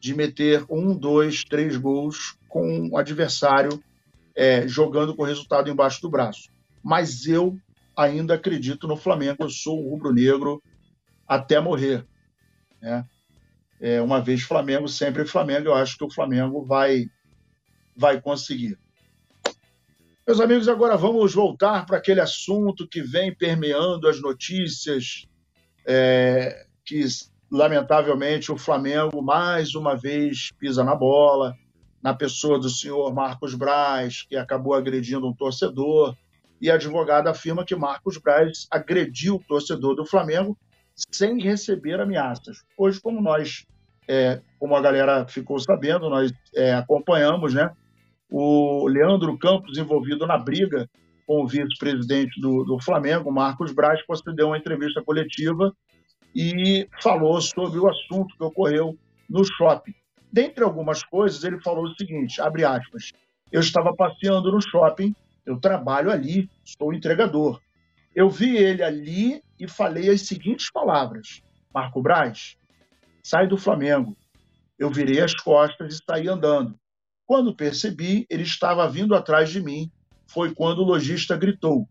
de 0.00 0.14
meter 0.14 0.64
um, 0.70 0.94
dois, 0.94 1.44
três 1.44 1.76
gols 1.76 2.38
com 2.48 2.88
o 2.90 2.96
adversário 2.96 3.82
é, 4.34 4.66
jogando 4.68 5.16
com 5.16 5.22
o 5.22 5.26
resultado 5.26 5.68
embaixo 5.68 6.00
do 6.00 6.08
braço. 6.08 6.48
Mas 6.82 7.26
eu 7.26 7.58
ainda 7.96 8.34
acredito 8.34 8.86
no 8.86 8.96
Flamengo, 8.96 9.42
eu 9.42 9.50
sou 9.50 9.84
um 9.84 9.90
rubro-negro 9.90 10.62
até 11.26 11.60
morrer. 11.60 12.06
Né? 12.80 13.04
É, 13.80 14.00
uma 14.00 14.20
vez 14.20 14.42
Flamengo, 14.42 14.88
sempre 14.88 15.24
Flamengo, 15.24 15.68
eu 15.68 15.74
acho 15.74 15.96
que 15.96 16.04
o 16.04 16.10
Flamengo 16.10 16.64
vai 16.64 17.06
vai 17.96 18.20
conseguir. 18.20 18.78
Meus 20.26 20.40
amigos, 20.40 20.68
agora 20.68 20.96
vamos 20.96 21.34
voltar 21.34 21.84
para 21.84 21.96
aquele 21.96 22.20
assunto 22.20 22.86
que 22.86 23.02
vem 23.02 23.34
permeando 23.34 24.06
as 24.06 24.20
notícias, 24.20 25.26
é, 25.86 26.66
que 26.84 27.02
lamentavelmente 27.50 28.52
o 28.52 28.58
Flamengo 28.58 29.22
mais 29.22 29.74
uma 29.74 29.96
vez 29.96 30.50
pisa 30.58 30.84
na 30.84 30.94
bola, 30.94 31.56
na 32.02 32.14
pessoa 32.14 32.58
do 32.58 32.68
senhor 32.68 33.12
Marcos 33.12 33.54
Braz, 33.54 34.22
que 34.22 34.36
acabou 34.36 34.74
agredindo 34.74 35.26
um 35.26 35.34
torcedor, 35.34 36.14
e 36.60 36.70
a 36.70 36.74
advogada 36.74 37.30
afirma 37.30 37.64
que 37.64 37.74
Marcos 37.74 38.18
Braz 38.18 38.66
agrediu 38.70 39.36
o 39.36 39.42
torcedor 39.42 39.94
do 39.94 40.04
Flamengo 40.04 40.56
sem 41.10 41.40
receber 41.40 42.00
ameaças. 42.00 42.64
Hoje, 42.76 43.00
como 43.00 43.20
nós, 43.20 43.64
é, 44.08 44.40
como 44.58 44.74
a 44.74 44.80
galera 44.80 45.26
ficou 45.26 45.58
sabendo, 45.58 46.08
nós 46.10 46.32
é, 46.54 46.74
acompanhamos, 46.74 47.54
né? 47.54 47.70
o 48.30 48.86
Leandro 48.86 49.36
Campos 49.38 49.78
envolvido 49.78 50.26
na 50.26 50.36
briga 50.36 50.88
com 51.26 51.42
o 51.42 51.46
vice-presidente 51.46 52.40
do, 52.40 52.64
do, 52.64 52.80
Flamengo, 52.80 53.30
Marcos 53.30 53.72
Braz, 53.72 54.02
concedeu 54.06 54.48
uma 54.48 54.58
entrevista 54.58 55.02
coletiva 55.02 55.72
e 56.34 56.88
falou 57.02 57.40
sobre 57.40 57.78
o 57.78 57.88
assunto 57.88 58.36
que 58.36 58.44
ocorreu 58.44 58.96
no 59.28 59.44
shopping. 59.44 59.94
Dentre 60.32 60.64
algumas 60.64 61.02
coisas, 61.02 61.42
ele 61.44 61.60
falou 61.60 61.84
o 61.84 61.94
seguinte, 61.94 62.40
abre 62.40 62.64
aspas, 62.64 63.12
eu 63.50 63.60
estava 63.60 63.94
passeando 63.94 64.50
no 64.52 64.60
shopping, 64.60 65.14
eu 65.44 65.58
trabalho 65.58 66.10
ali, 66.10 66.48
sou 66.64 66.92
entregador. 66.92 67.60
Eu 68.18 68.28
vi 68.28 68.56
ele 68.56 68.82
ali 68.82 69.44
e 69.60 69.68
falei 69.68 70.10
as 70.10 70.22
seguintes 70.22 70.72
palavras, 70.72 71.40
Marco 71.72 72.02
Braz, 72.02 72.56
sai 73.22 73.46
do 73.46 73.56
Flamengo. 73.56 74.18
Eu 74.76 74.90
virei 74.90 75.20
as 75.20 75.34
costas 75.34 75.94
e 75.94 76.02
saí 76.04 76.26
andando. 76.26 76.76
Quando 77.24 77.54
percebi, 77.54 78.26
ele 78.28 78.42
estava 78.42 78.90
vindo 78.90 79.14
atrás 79.14 79.50
de 79.50 79.62
mim. 79.62 79.88
Foi 80.26 80.52
quando 80.52 80.80
o 80.80 80.84
lojista 80.84 81.36
gritou. 81.36 81.88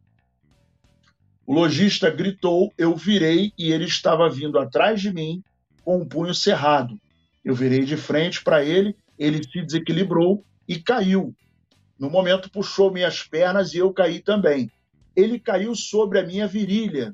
O 1.45 1.53
lojista 1.53 2.09
gritou, 2.09 2.73
eu 2.77 2.93
virei 2.93 3.53
e 3.57 3.71
ele 3.71 3.85
estava 3.85 4.29
vindo 4.29 4.59
atrás 4.59 4.99
de 4.99 5.13
mim 5.13 5.41
com 5.81 5.97
o 5.97 6.01
um 6.01 6.05
punho 6.05 6.35
cerrado. 6.35 6.99
Eu 7.41 7.55
virei 7.55 7.85
de 7.85 7.95
frente 7.95 8.43
para 8.43 8.61
ele, 8.65 8.97
ele 9.17 9.41
se 9.41 9.61
desequilibrou 9.61 10.43
e 10.67 10.77
caiu. 10.77 11.33
No 11.97 12.09
momento, 12.09 12.51
puxou 12.51 12.91
minhas 12.91 13.23
pernas 13.23 13.73
e 13.73 13.77
eu 13.77 13.93
caí 13.93 14.21
também. 14.21 14.69
Ele 15.17 15.39
caiu 15.39 15.75
sobre 15.75 16.19
a 16.19 16.23
minha 16.23 16.47
virilha. 16.47 17.13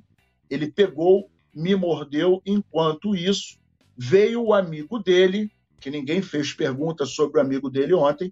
Ele 0.50 0.70
pegou, 0.70 1.28
me 1.56 1.76
mordeu. 1.76 2.40
Enquanto 2.46 3.16
isso, 3.16 3.58
veio 3.98 4.44
o 4.44 4.54
amigo 4.54 5.00
dele 5.00 5.50
que 5.84 5.92
ninguém 5.92 6.22
fez 6.22 6.54
pergunta 6.54 7.06
sobre 7.06 7.38
o 7.38 7.42
amigo 7.42 7.70
dele 7.70 7.94
ontem, 7.94 8.32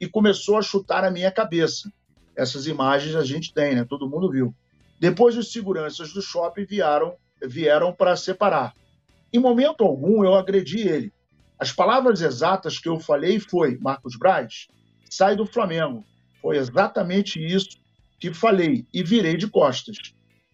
e 0.00 0.06
começou 0.06 0.56
a 0.56 0.62
chutar 0.62 1.02
a 1.02 1.10
minha 1.10 1.28
cabeça. 1.28 1.92
Essas 2.36 2.68
imagens 2.68 3.16
a 3.16 3.24
gente 3.24 3.52
tem, 3.52 3.74
né? 3.74 3.84
Todo 3.84 4.08
mundo 4.08 4.30
viu. 4.30 4.54
Depois, 5.00 5.36
os 5.36 5.50
seguranças 5.50 6.12
do 6.12 6.22
shopping 6.22 6.64
vieram, 6.64 7.16
vieram 7.42 7.92
para 7.92 8.14
separar. 8.14 8.74
Em 9.32 9.40
momento 9.40 9.82
algum, 9.82 10.24
eu 10.24 10.36
agredi 10.36 10.86
ele. 10.86 11.12
As 11.58 11.72
palavras 11.72 12.20
exatas 12.20 12.78
que 12.78 12.88
eu 12.88 13.00
falei 13.00 13.40
foi: 13.40 13.76
Marcos 13.78 14.16
Braz, 14.16 14.68
sai 15.10 15.34
do 15.34 15.46
Flamengo. 15.46 16.04
Foi 16.40 16.56
exatamente 16.58 17.44
isso 17.44 17.76
que 18.18 18.32
falei 18.32 18.86
e 18.92 19.02
virei 19.02 19.36
de 19.36 19.48
costas. 19.48 19.96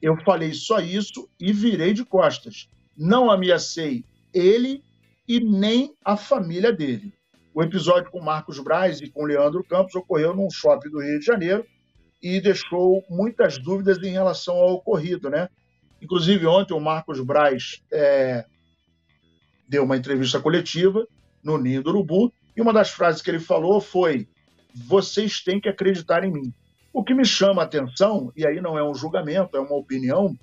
Eu 0.01 0.17
falei 0.23 0.53
só 0.55 0.81
isso 0.81 1.29
e 1.39 1.53
virei 1.53 1.93
de 1.93 2.05
costas. 2.05 2.69
Não 2.97 3.31
ameacei 3.31 4.05
ele 4.33 4.83
e 5.29 5.41
nem 5.41 5.95
a 6.05 6.17
família 6.17 6.73
dele. 6.73 7.13
O 7.55 7.63
episódio 7.63 8.11
com 8.11 8.21
Marcos 8.21 8.59
Braz 8.59 9.01
e 9.01 9.11
com 9.11 9.25
Leandro 9.25 9.65
Campos 9.65 9.95
ocorreu 9.95 10.35
num 10.35 10.51
shopping 10.51 10.89
do 10.89 11.01
Rio 11.01 11.19
de 11.19 11.27
Janeiro 11.27 11.67
e 12.23 12.41
deixou 12.41 13.05
muitas 13.09 13.59
dúvidas 13.59 13.99
em 13.99 14.13
relação 14.13 14.57
ao 14.57 14.75
ocorrido, 14.75 15.29
né? 15.29 15.49
Inclusive, 16.01 16.47
ontem 16.47 16.75
o 16.75 16.81
Marcos 16.81 17.21
Braz 17.21 17.83
é, 17.93 18.45
deu 19.69 19.85
uma 19.85 19.97
entrevista 19.97 20.41
coletiva 20.41 21.07
no 21.43 21.59
Ninho 21.59 21.83
do 21.83 21.91
Urubu 21.91 22.33
e 22.57 22.61
uma 22.61 22.73
das 22.73 22.91
frases 22.91 23.21
que 23.21 23.31
ele 23.31 23.39
falou 23.39 23.81
foi: 23.81 24.29
Vocês 24.75 25.41
têm 25.43 25.61
que 25.61 25.69
acreditar 25.69 26.25
em 26.25 26.33
mim. 26.33 26.55
O 26.93 27.05
que 27.05 27.15
me 27.15 27.25
chama 27.25 27.63
a 27.63 27.65
atenção, 27.65 28.33
e 28.37 28.47
aí 28.47 28.61
não 28.61 28.77
é 28.77 28.83
um 28.83 28.95
julgamento, 28.95 29.57
é 29.57 29.61
uma 29.61 29.77
opinião, 29.77 30.37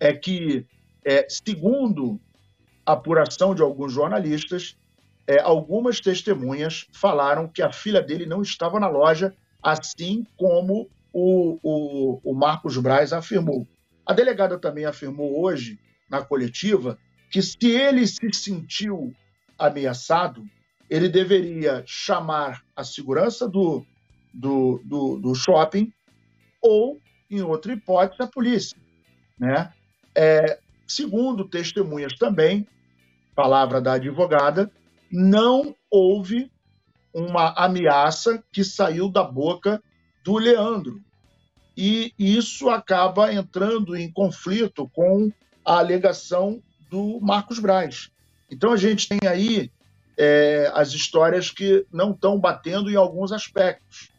é 0.00 0.12
que, 0.12 0.66
é, 1.04 1.26
segundo 1.28 2.20
a 2.84 2.92
apuração 2.92 3.54
de 3.54 3.62
alguns 3.62 3.92
jornalistas, 3.92 4.76
é, 5.26 5.40
algumas 5.40 6.00
testemunhas 6.00 6.86
falaram 6.92 7.48
que 7.48 7.62
a 7.62 7.72
filha 7.72 8.02
dele 8.02 8.26
não 8.26 8.42
estava 8.42 8.80
na 8.80 8.88
loja, 8.88 9.34
assim 9.62 10.26
como 10.36 10.90
o, 11.12 11.58
o, 11.62 12.20
o 12.22 12.34
Marcos 12.34 12.76
Braz 12.76 13.12
afirmou. 13.12 13.66
A 14.04 14.12
delegada 14.12 14.58
também 14.58 14.84
afirmou 14.84 15.40
hoje, 15.40 15.78
na 16.10 16.22
coletiva, 16.22 16.98
que 17.30 17.40
se 17.40 17.56
ele 17.66 18.06
se 18.06 18.30
sentiu 18.32 19.14
ameaçado, 19.58 20.44
ele 20.90 21.08
deveria 21.08 21.82
chamar 21.86 22.62
a 22.76 22.84
segurança 22.84 23.48
do, 23.48 23.86
do, 24.34 24.80
do, 24.84 25.16
do 25.18 25.34
shopping 25.34 25.92
ou, 26.60 27.00
em 27.30 27.40
outra 27.42 27.72
hipótese, 27.72 28.22
a 28.22 28.26
polícia. 28.26 28.76
Né? 29.38 29.72
É, 30.14 30.58
segundo 30.86 31.48
testemunhas 31.48 32.14
também, 32.14 32.66
palavra 33.34 33.80
da 33.80 33.94
advogada, 33.94 34.70
não 35.10 35.74
houve 35.90 36.50
uma 37.12 37.52
ameaça 37.56 38.42
que 38.52 38.64
saiu 38.64 39.08
da 39.08 39.22
boca 39.22 39.82
do 40.24 40.36
Leandro. 40.36 41.00
E 41.76 42.12
isso 42.18 42.68
acaba 42.68 43.32
entrando 43.32 43.96
em 43.96 44.10
conflito 44.10 44.88
com 44.88 45.30
a 45.64 45.78
alegação 45.78 46.62
do 46.90 47.20
Marcos 47.20 47.58
Braz. 47.58 48.10
Então 48.50 48.72
a 48.72 48.76
gente 48.76 49.08
tem 49.08 49.18
aí 49.28 49.70
é, 50.16 50.70
as 50.74 50.92
histórias 50.92 51.50
que 51.50 51.86
não 51.92 52.12
estão 52.12 52.38
batendo 52.38 52.90
em 52.90 52.96
alguns 52.96 53.32
aspectos. 53.32 54.13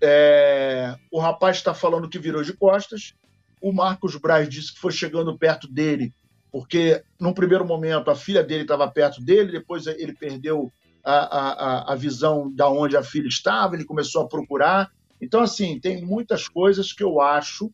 É, 0.00 0.94
o 1.10 1.18
rapaz 1.18 1.56
está 1.56 1.72
falando 1.72 2.08
que 2.08 2.18
virou 2.18 2.42
de 2.42 2.52
costas. 2.52 3.14
O 3.60 3.72
Marcos 3.72 4.16
Braz 4.16 4.48
disse 4.48 4.74
que 4.74 4.80
foi 4.80 4.92
chegando 4.92 5.38
perto 5.38 5.66
dele, 5.66 6.12
porque 6.52 7.02
num 7.18 7.32
primeiro 7.32 7.64
momento 7.64 8.10
a 8.10 8.14
filha 8.14 8.42
dele 8.42 8.62
estava 8.62 8.90
perto 8.90 9.20
dele, 9.22 9.52
depois 9.52 9.86
ele 9.86 10.14
perdeu 10.14 10.70
a, 11.02 11.12
a, 11.12 11.92
a 11.92 11.96
visão 11.96 12.50
da 12.52 12.68
onde 12.68 12.96
a 12.96 13.02
filha 13.02 13.28
estava, 13.28 13.74
ele 13.74 13.84
começou 13.84 14.22
a 14.22 14.28
procurar. 14.28 14.90
Então, 15.20 15.42
assim, 15.42 15.78
tem 15.78 16.04
muitas 16.04 16.48
coisas 16.48 16.92
que 16.92 17.02
eu 17.02 17.20
acho 17.20 17.70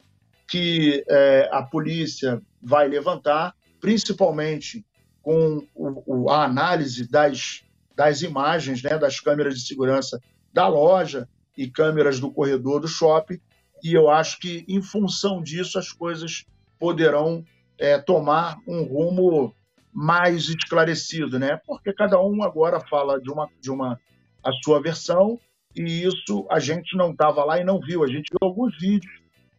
que 0.49 1.05
é, 1.09 1.49
a 1.53 1.63
polícia 1.63 2.43
vai 2.61 2.89
levantar, 2.89 3.55
principalmente 3.81 4.85
com 5.23 5.67
o, 5.75 6.25
o, 6.25 6.31
a 6.31 6.45
análise 6.45 7.09
das, 7.09 7.63
das 7.95 8.23
imagens, 8.23 8.83
né, 8.83 8.99
das 8.99 9.21
câmeras 9.21 9.55
de 9.55 9.67
segurança 9.67 10.21
da 10.53 10.67
loja 10.67 11.29
e 11.61 11.71
câmeras 11.71 12.19
do 12.19 12.33
corredor 12.33 12.81
do 12.81 12.89
shopping, 12.89 13.39
e 13.85 13.93
eu 13.93 14.09
acho 14.09 14.41
que, 14.41 14.65
em 14.67 14.81
função 14.81 15.43
disso, 15.43 15.79
as 15.79 15.93
coisas 15.93 16.47
poderão 16.79 17.45
é, 17.79 17.99
tomar 17.99 18.59
um 18.67 18.83
rumo 18.83 19.55
mais 19.93 20.49
esclarecido, 20.49 21.39
né? 21.39 21.61
Porque 21.67 21.93
cada 21.93 22.19
um 22.19 22.43
agora 22.43 22.81
fala 22.81 23.21
de 23.21 23.31
uma, 23.31 23.47
de 23.61 23.71
uma 23.71 24.01
a 24.43 24.53
sua 24.65 24.81
versão 24.81 25.39
e 25.77 26.03
isso 26.03 26.47
a 26.51 26.59
gente 26.59 26.97
não 26.97 27.11
estava 27.11 27.45
lá 27.45 27.61
e 27.61 27.65
não 27.65 27.79
viu. 27.79 28.03
A 28.03 28.07
gente 28.07 28.31
viu 28.31 28.49
alguns 28.49 28.79
vídeos, 28.79 29.13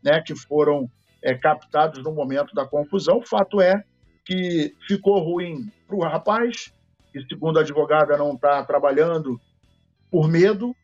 né, 0.03 0.21
que 0.21 0.35
foram 0.35 0.89
é, 1.21 1.35
captados 1.35 2.03
no 2.03 2.11
momento 2.11 2.55
da 2.55 2.65
confusão. 2.65 3.19
O 3.19 3.27
fato 3.27 3.61
é 3.61 3.83
que 4.25 4.73
ficou 4.87 5.19
ruim 5.19 5.71
para 5.87 5.95
o 5.95 6.01
rapaz, 6.01 6.73
que 7.11 7.23
segundo 7.27 7.59
a 7.59 7.61
advogada 7.61 8.17
não 8.17 8.33
está 8.33 8.63
trabalhando 8.63 9.39
por 10.09 10.27
medo, 10.27 10.75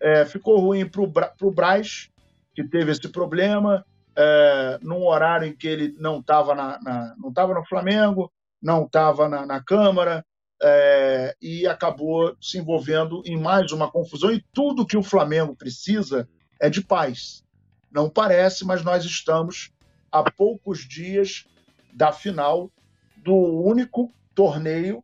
é, 0.00 0.24
ficou 0.24 0.58
ruim 0.58 0.88
para 0.88 1.32
o 1.42 1.50
Braz, 1.50 2.08
que 2.54 2.64
teve 2.64 2.90
esse 2.92 3.08
problema, 3.08 3.84
é, 4.16 4.78
num 4.82 5.06
horário 5.06 5.46
em 5.46 5.56
que 5.56 5.68
ele 5.68 5.94
não 5.98 6.20
estava 6.20 6.54
na, 6.54 6.80
na, 6.80 7.14
não 7.18 7.32
tava 7.32 7.54
no 7.54 7.64
Flamengo, 7.64 8.32
não 8.60 8.84
estava 8.84 9.28
na, 9.28 9.46
na, 9.46 9.62
Câmara, 9.62 10.24
é, 10.62 11.34
e 11.40 11.66
acabou 11.66 12.36
se 12.40 12.58
envolvendo 12.58 13.22
em 13.24 13.38
mais 13.38 13.72
uma 13.72 13.90
confusão. 13.90 14.30
E 14.30 14.44
tudo 14.52 14.86
que 14.86 14.96
o 14.96 15.02
Flamengo 15.02 15.54
precisa 15.54 16.28
é 16.60 16.68
de 16.68 16.82
paz. 16.82 17.42
Não 17.90 18.10
parece, 18.10 18.64
mas 18.64 18.84
nós 18.84 19.04
estamos 19.04 19.70
a 20.12 20.28
poucos 20.30 20.80
dias 20.80 21.46
da 21.92 22.12
final 22.12 22.70
do 23.16 23.34
único 23.34 24.12
torneio 24.34 25.02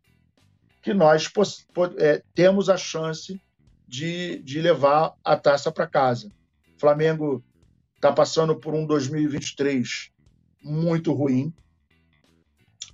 que 0.82 0.94
nós 0.94 1.30
é, 1.98 2.22
temos 2.34 2.68
a 2.68 2.76
chance 2.76 3.40
de, 3.86 4.38
de 4.42 4.60
levar 4.60 5.14
a 5.24 5.36
taça 5.36 5.70
para 5.70 5.86
casa. 5.86 6.28
O 6.76 6.80
Flamengo 6.80 7.44
está 7.94 8.12
passando 8.12 8.56
por 8.56 8.74
um 8.74 8.86
2023 8.86 10.10
muito 10.62 11.12
ruim. 11.12 11.52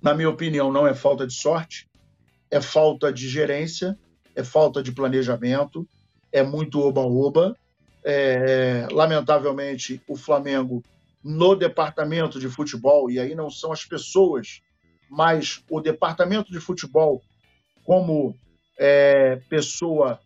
Na 0.01 0.13
minha 0.13 0.29
opinião, 0.29 0.71
não 0.71 0.85
é 0.85 0.93
falta 0.93 1.25
de 1.25 1.33
sorte, 1.33 1.89
é 2.51 2.61
falta 2.61 3.11
de 3.11 3.27
gerência, 3.27 3.97
é 4.35 4.43
falta 4.43 4.83
de 4.83 4.91
planejamento, 4.91 5.87
é 6.31 6.43
muito 6.43 6.79
oba-oba. 6.79 7.55
É, 8.05 8.87
lamentavelmente, 8.91 10.01
o 10.07 10.15
Flamengo, 10.15 10.83
no 11.23 11.55
departamento 11.55 12.39
de 12.39 12.49
futebol, 12.49 13.09
e 13.09 13.19
aí 13.19 13.33
não 13.33 13.49
são 13.49 13.71
as 13.71 13.85
pessoas 13.85 14.61
mas 15.13 15.63
o 15.69 15.79
departamento 15.79 16.51
de 16.51 16.59
futebol, 16.59 17.21
como 17.85 18.35
é, 18.79 19.35
pessoa 19.47 20.19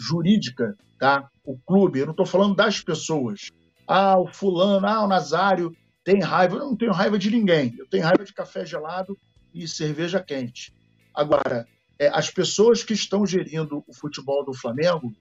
jurídica, 0.00 0.76
tá? 0.98 1.28
o 1.50 1.58
clube, 1.58 1.98
eu 1.98 2.06
não 2.06 2.12
estou 2.12 2.26
falando 2.26 2.54
das 2.54 2.80
pessoas. 2.80 3.50
Ah, 3.86 4.18
o 4.18 4.26
fulano, 4.26 4.86
ah, 4.86 5.04
o 5.04 5.08
Nazário 5.08 5.74
tem 6.04 6.20
raiva. 6.20 6.56
Eu 6.56 6.66
não 6.66 6.76
tenho 6.76 6.92
raiva 6.92 7.18
de 7.18 7.30
ninguém. 7.30 7.74
Eu 7.76 7.88
tenho 7.88 8.04
raiva 8.04 8.24
de 8.24 8.32
café 8.32 8.64
gelado 8.64 9.18
e 9.52 9.66
cerveja 9.66 10.22
quente. 10.22 10.72
Agora, 11.12 11.66
é, 11.98 12.08
as 12.08 12.30
pessoas 12.30 12.84
que 12.84 12.94
estão 12.94 13.26
gerindo 13.26 13.82
o 13.86 13.92
futebol 13.92 14.44
do 14.44 14.54
Flamengo 14.54 15.12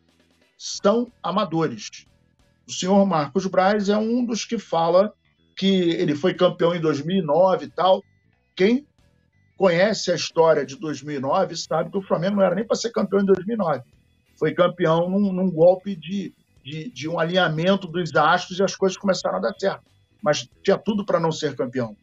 são 0.57 1.11
amadores. 1.23 1.89
O 2.67 2.71
senhor 2.71 3.03
Marcos 3.05 3.47
Braz 3.47 3.89
é 3.89 3.97
um 3.97 4.23
dos 4.23 4.45
que 4.45 4.59
fala 4.59 5.11
que 5.57 5.89
ele 5.91 6.15
foi 6.15 6.33
campeão 6.33 6.75
em 6.75 6.79
2009 6.79 7.65
e 7.65 7.69
tal. 7.69 8.03
Quem 8.55 8.85
conhece 9.57 10.11
a 10.11 10.15
história 10.15 10.65
de 10.65 10.77
2009 10.77 11.57
sabe 11.57 11.89
que 11.89 11.97
o 11.97 12.03
Flamengo 12.03 12.35
não 12.35 12.43
era 12.43 12.55
nem 12.55 12.65
para 12.65 12.77
ser 12.77 12.91
campeão 12.91 13.21
em 13.21 13.25
2009. 13.25 13.81
Foi 14.39 14.53
campeão 14.53 15.09
num, 15.09 15.33
num 15.33 15.51
golpe 15.51 15.95
de, 15.95 16.33
de, 16.63 16.89
de, 16.89 17.09
um 17.09 17.19
alinhamento 17.19 17.87
dos 17.87 18.15
astros 18.15 18.57
e 18.57 18.63
as 18.63 18.75
coisas 18.75 18.97
começaram 18.97 19.37
a 19.37 19.41
dar 19.41 19.53
certo. 19.59 19.83
Mas 20.23 20.49
tinha 20.63 20.77
tudo 20.77 21.05
para 21.05 21.19
não 21.19 21.31
ser 21.31 21.55
campeão. 21.55 21.95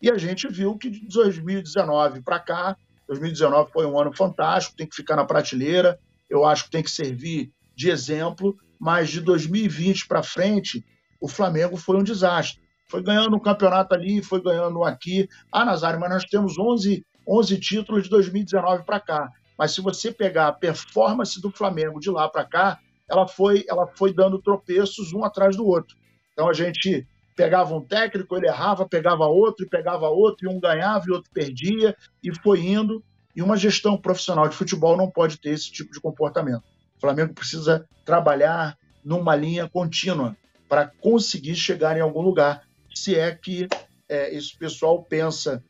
E 0.00 0.10
a 0.10 0.16
gente 0.16 0.48
viu 0.48 0.78
que 0.78 0.88
de 0.88 1.06
2019 1.08 2.22
para 2.22 2.38
cá, 2.38 2.76
2019 3.08 3.72
foi 3.72 3.84
um 3.86 3.98
ano 3.98 4.16
fantástico, 4.16 4.76
tem 4.76 4.86
que 4.86 4.96
ficar 4.96 5.16
na 5.16 5.24
prateleira, 5.24 5.98
eu 6.28 6.44
acho 6.44 6.64
que 6.64 6.70
tem 6.70 6.82
que 6.82 6.90
servir 6.90 7.52
de 7.76 7.90
exemplo, 7.90 8.56
mas 8.78 9.10
de 9.10 9.20
2020 9.20 10.06
para 10.06 10.22
frente, 10.22 10.84
o 11.20 11.28
Flamengo 11.28 11.76
foi 11.76 11.96
um 11.96 12.04
desastre 12.04 12.60
foi 12.90 13.02
ganhando 13.02 13.36
um 13.36 13.40
campeonato 13.40 13.94
ali, 13.94 14.20
foi 14.20 14.42
ganhando 14.42 14.82
aqui. 14.84 15.28
Ah, 15.52 15.64
Nazário, 15.64 16.00
mas 16.00 16.10
nós 16.10 16.24
temos 16.24 16.58
11, 16.58 17.06
11 17.26 17.60
títulos 17.60 18.02
de 18.02 18.10
2019 18.10 18.84
para 18.84 18.98
cá. 18.98 19.30
Mas 19.60 19.72
se 19.72 19.82
você 19.82 20.10
pegar 20.10 20.48
a 20.48 20.52
performance 20.54 21.38
do 21.38 21.50
Flamengo 21.50 22.00
de 22.00 22.08
lá 22.08 22.26
para 22.30 22.46
cá, 22.46 22.80
ela 23.06 23.28
foi, 23.28 23.62
ela 23.68 23.86
foi 23.86 24.10
dando 24.10 24.40
tropeços 24.40 25.12
um 25.12 25.22
atrás 25.22 25.54
do 25.54 25.66
outro. 25.66 25.98
Então 26.32 26.48
a 26.48 26.54
gente 26.54 27.06
pegava 27.36 27.74
um 27.74 27.82
técnico, 27.82 28.34
ele 28.34 28.46
errava, 28.46 28.88
pegava 28.88 29.26
outro, 29.26 29.66
e 29.66 29.68
pegava 29.68 30.08
outro, 30.08 30.46
e 30.46 30.48
um 30.48 30.58
ganhava 30.58 31.04
e 31.06 31.12
outro 31.12 31.30
perdia, 31.30 31.94
e 32.24 32.34
foi 32.40 32.60
indo. 32.60 33.04
E 33.36 33.42
uma 33.42 33.54
gestão 33.54 33.98
profissional 33.98 34.48
de 34.48 34.56
futebol 34.56 34.96
não 34.96 35.10
pode 35.10 35.38
ter 35.38 35.50
esse 35.50 35.70
tipo 35.70 35.92
de 35.92 36.00
comportamento. 36.00 36.64
O 36.96 37.00
Flamengo 37.02 37.34
precisa 37.34 37.86
trabalhar 38.02 38.78
numa 39.04 39.36
linha 39.36 39.68
contínua 39.68 40.34
para 40.70 40.86
conseguir 40.86 41.54
chegar 41.54 41.98
em 41.98 42.00
algum 42.00 42.22
lugar 42.22 42.62
se 42.94 43.14
é 43.14 43.34
que 43.34 43.68
é, 44.08 44.34
esse 44.34 44.56
pessoal 44.56 45.04
pensa 45.04 45.62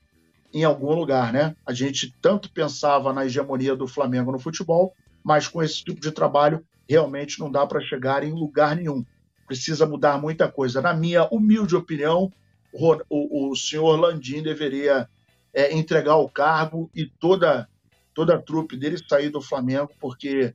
em 0.53 0.65
algum 0.65 0.95
lugar, 0.95 1.33
né? 1.33 1.55
A 1.67 1.73
gente 1.73 2.15
tanto 2.21 2.51
pensava 2.51 3.13
na 3.13 3.25
hegemonia 3.25 3.77
do 3.77 3.87
Flamengo 3.87 4.33
no 4.33 4.39
futebol, 4.39 4.95
mas 5.23 5.47
com 5.47 5.63
esse 5.63 5.85
tipo 5.85 6.01
de 6.01 6.11
trabalho 6.11 6.65
realmente 6.89 7.39
não 7.39 7.51
dá 7.51 7.67
para 7.67 7.81
chegar 7.81 8.25
em 8.25 8.33
lugar 8.33 8.75
nenhum. 8.77 9.05
Precisa 9.47 9.87
mudar 9.87 10.21
muita 10.21 10.51
coisa. 10.51 10.81
Na 10.81 10.93
minha 10.93 11.29
humilde 11.31 11.77
opinião, 11.77 12.33
o, 12.73 13.51
o 13.51 13.57
senhor 13.57 13.97
Landim 13.97 14.43
deveria 14.43 15.09
é, 15.53 15.75
entregar 15.75 16.17
o 16.17 16.29
cargo 16.29 16.91
e 16.95 17.07
toda, 17.07 17.69
toda 18.15 18.35
a 18.35 18.43
trupe 18.43 18.77
dele 18.77 18.97
sair 19.09 19.31
do 19.31 19.41
Flamengo, 19.41 19.91
porque 20.01 20.55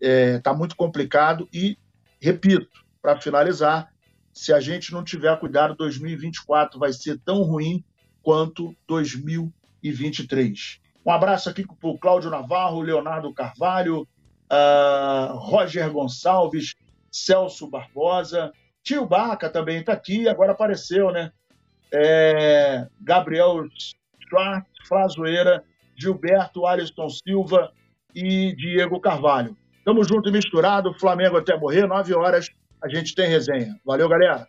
está 0.00 0.08
é, 0.08 0.38
tá 0.38 0.54
muito 0.54 0.76
complicado. 0.76 1.48
E, 1.52 1.78
repito, 2.20 2.84
para 3.02 3.20
finalizar, 3.20 3.90
se 4.32 4.52
a 4.52 4.60
gente 4.60 4.92
não 4.92 5.02
tiver 5.02 5.38
cuidado, 5.38 5.74
2024 5.76 6.78
vai 6.78 6.92
ser 6.92 7.18
tão 7.18 7.42
ruim 7.42 7.82
quanto 8.26 8.74
2023. 8.88 10.80
Um 11.06 11.12
abraço 11.12 11.48
aqui 11.48 11.64
para 11.64 11.88
o 11.88 11.96
Cláudio 11.96 12.28
Navarro, 12.28 12.82
Leonardo 12.82 13.32
Carvalho, 13.32 14.00
uh, 14.50 15.36
Roger 15.36 15.88
Gonçalves, 15.92 16.74
Celso 17.08 17.70
Barbosa, 17.70 18.52
Tio 18.82 19.06
Baca 19.06 19.48
também 19.48 19.78
está 19.78 19.92
aqui, 19.92 20.28
agora 20.28 20.50
apareceu, 20.50 21.12
né? 21.12 21.30
É, 21.92 22.88
Gabriel 23.00 23.64
Schwartz, 24.28 24.72
Flazoeira, 24.88 25.62
Gilberto 25.96 26.66
Alisson 26.66 27.08
Silva 27.08 27.70
e 28.12 28.56
Diego 28.56 29.00
Carvalho. 29.00 29.56
Tamo 29.84 30.02
junto 30.02 30.28
e 30.28 30.32
misturado, 30.32 30.92
Flamengo 30.98 31.36
até 31.36 31.56
morrer, 31.56 31.86
9 31.86 32.12
horas, 32.12 32.48
a 32.82 32.88
gente 32.88 33.14
tem 33.14 33.28
resenha. 33.28 33.78
Valeu, 33.84 34.08
galera! 34.08 34.48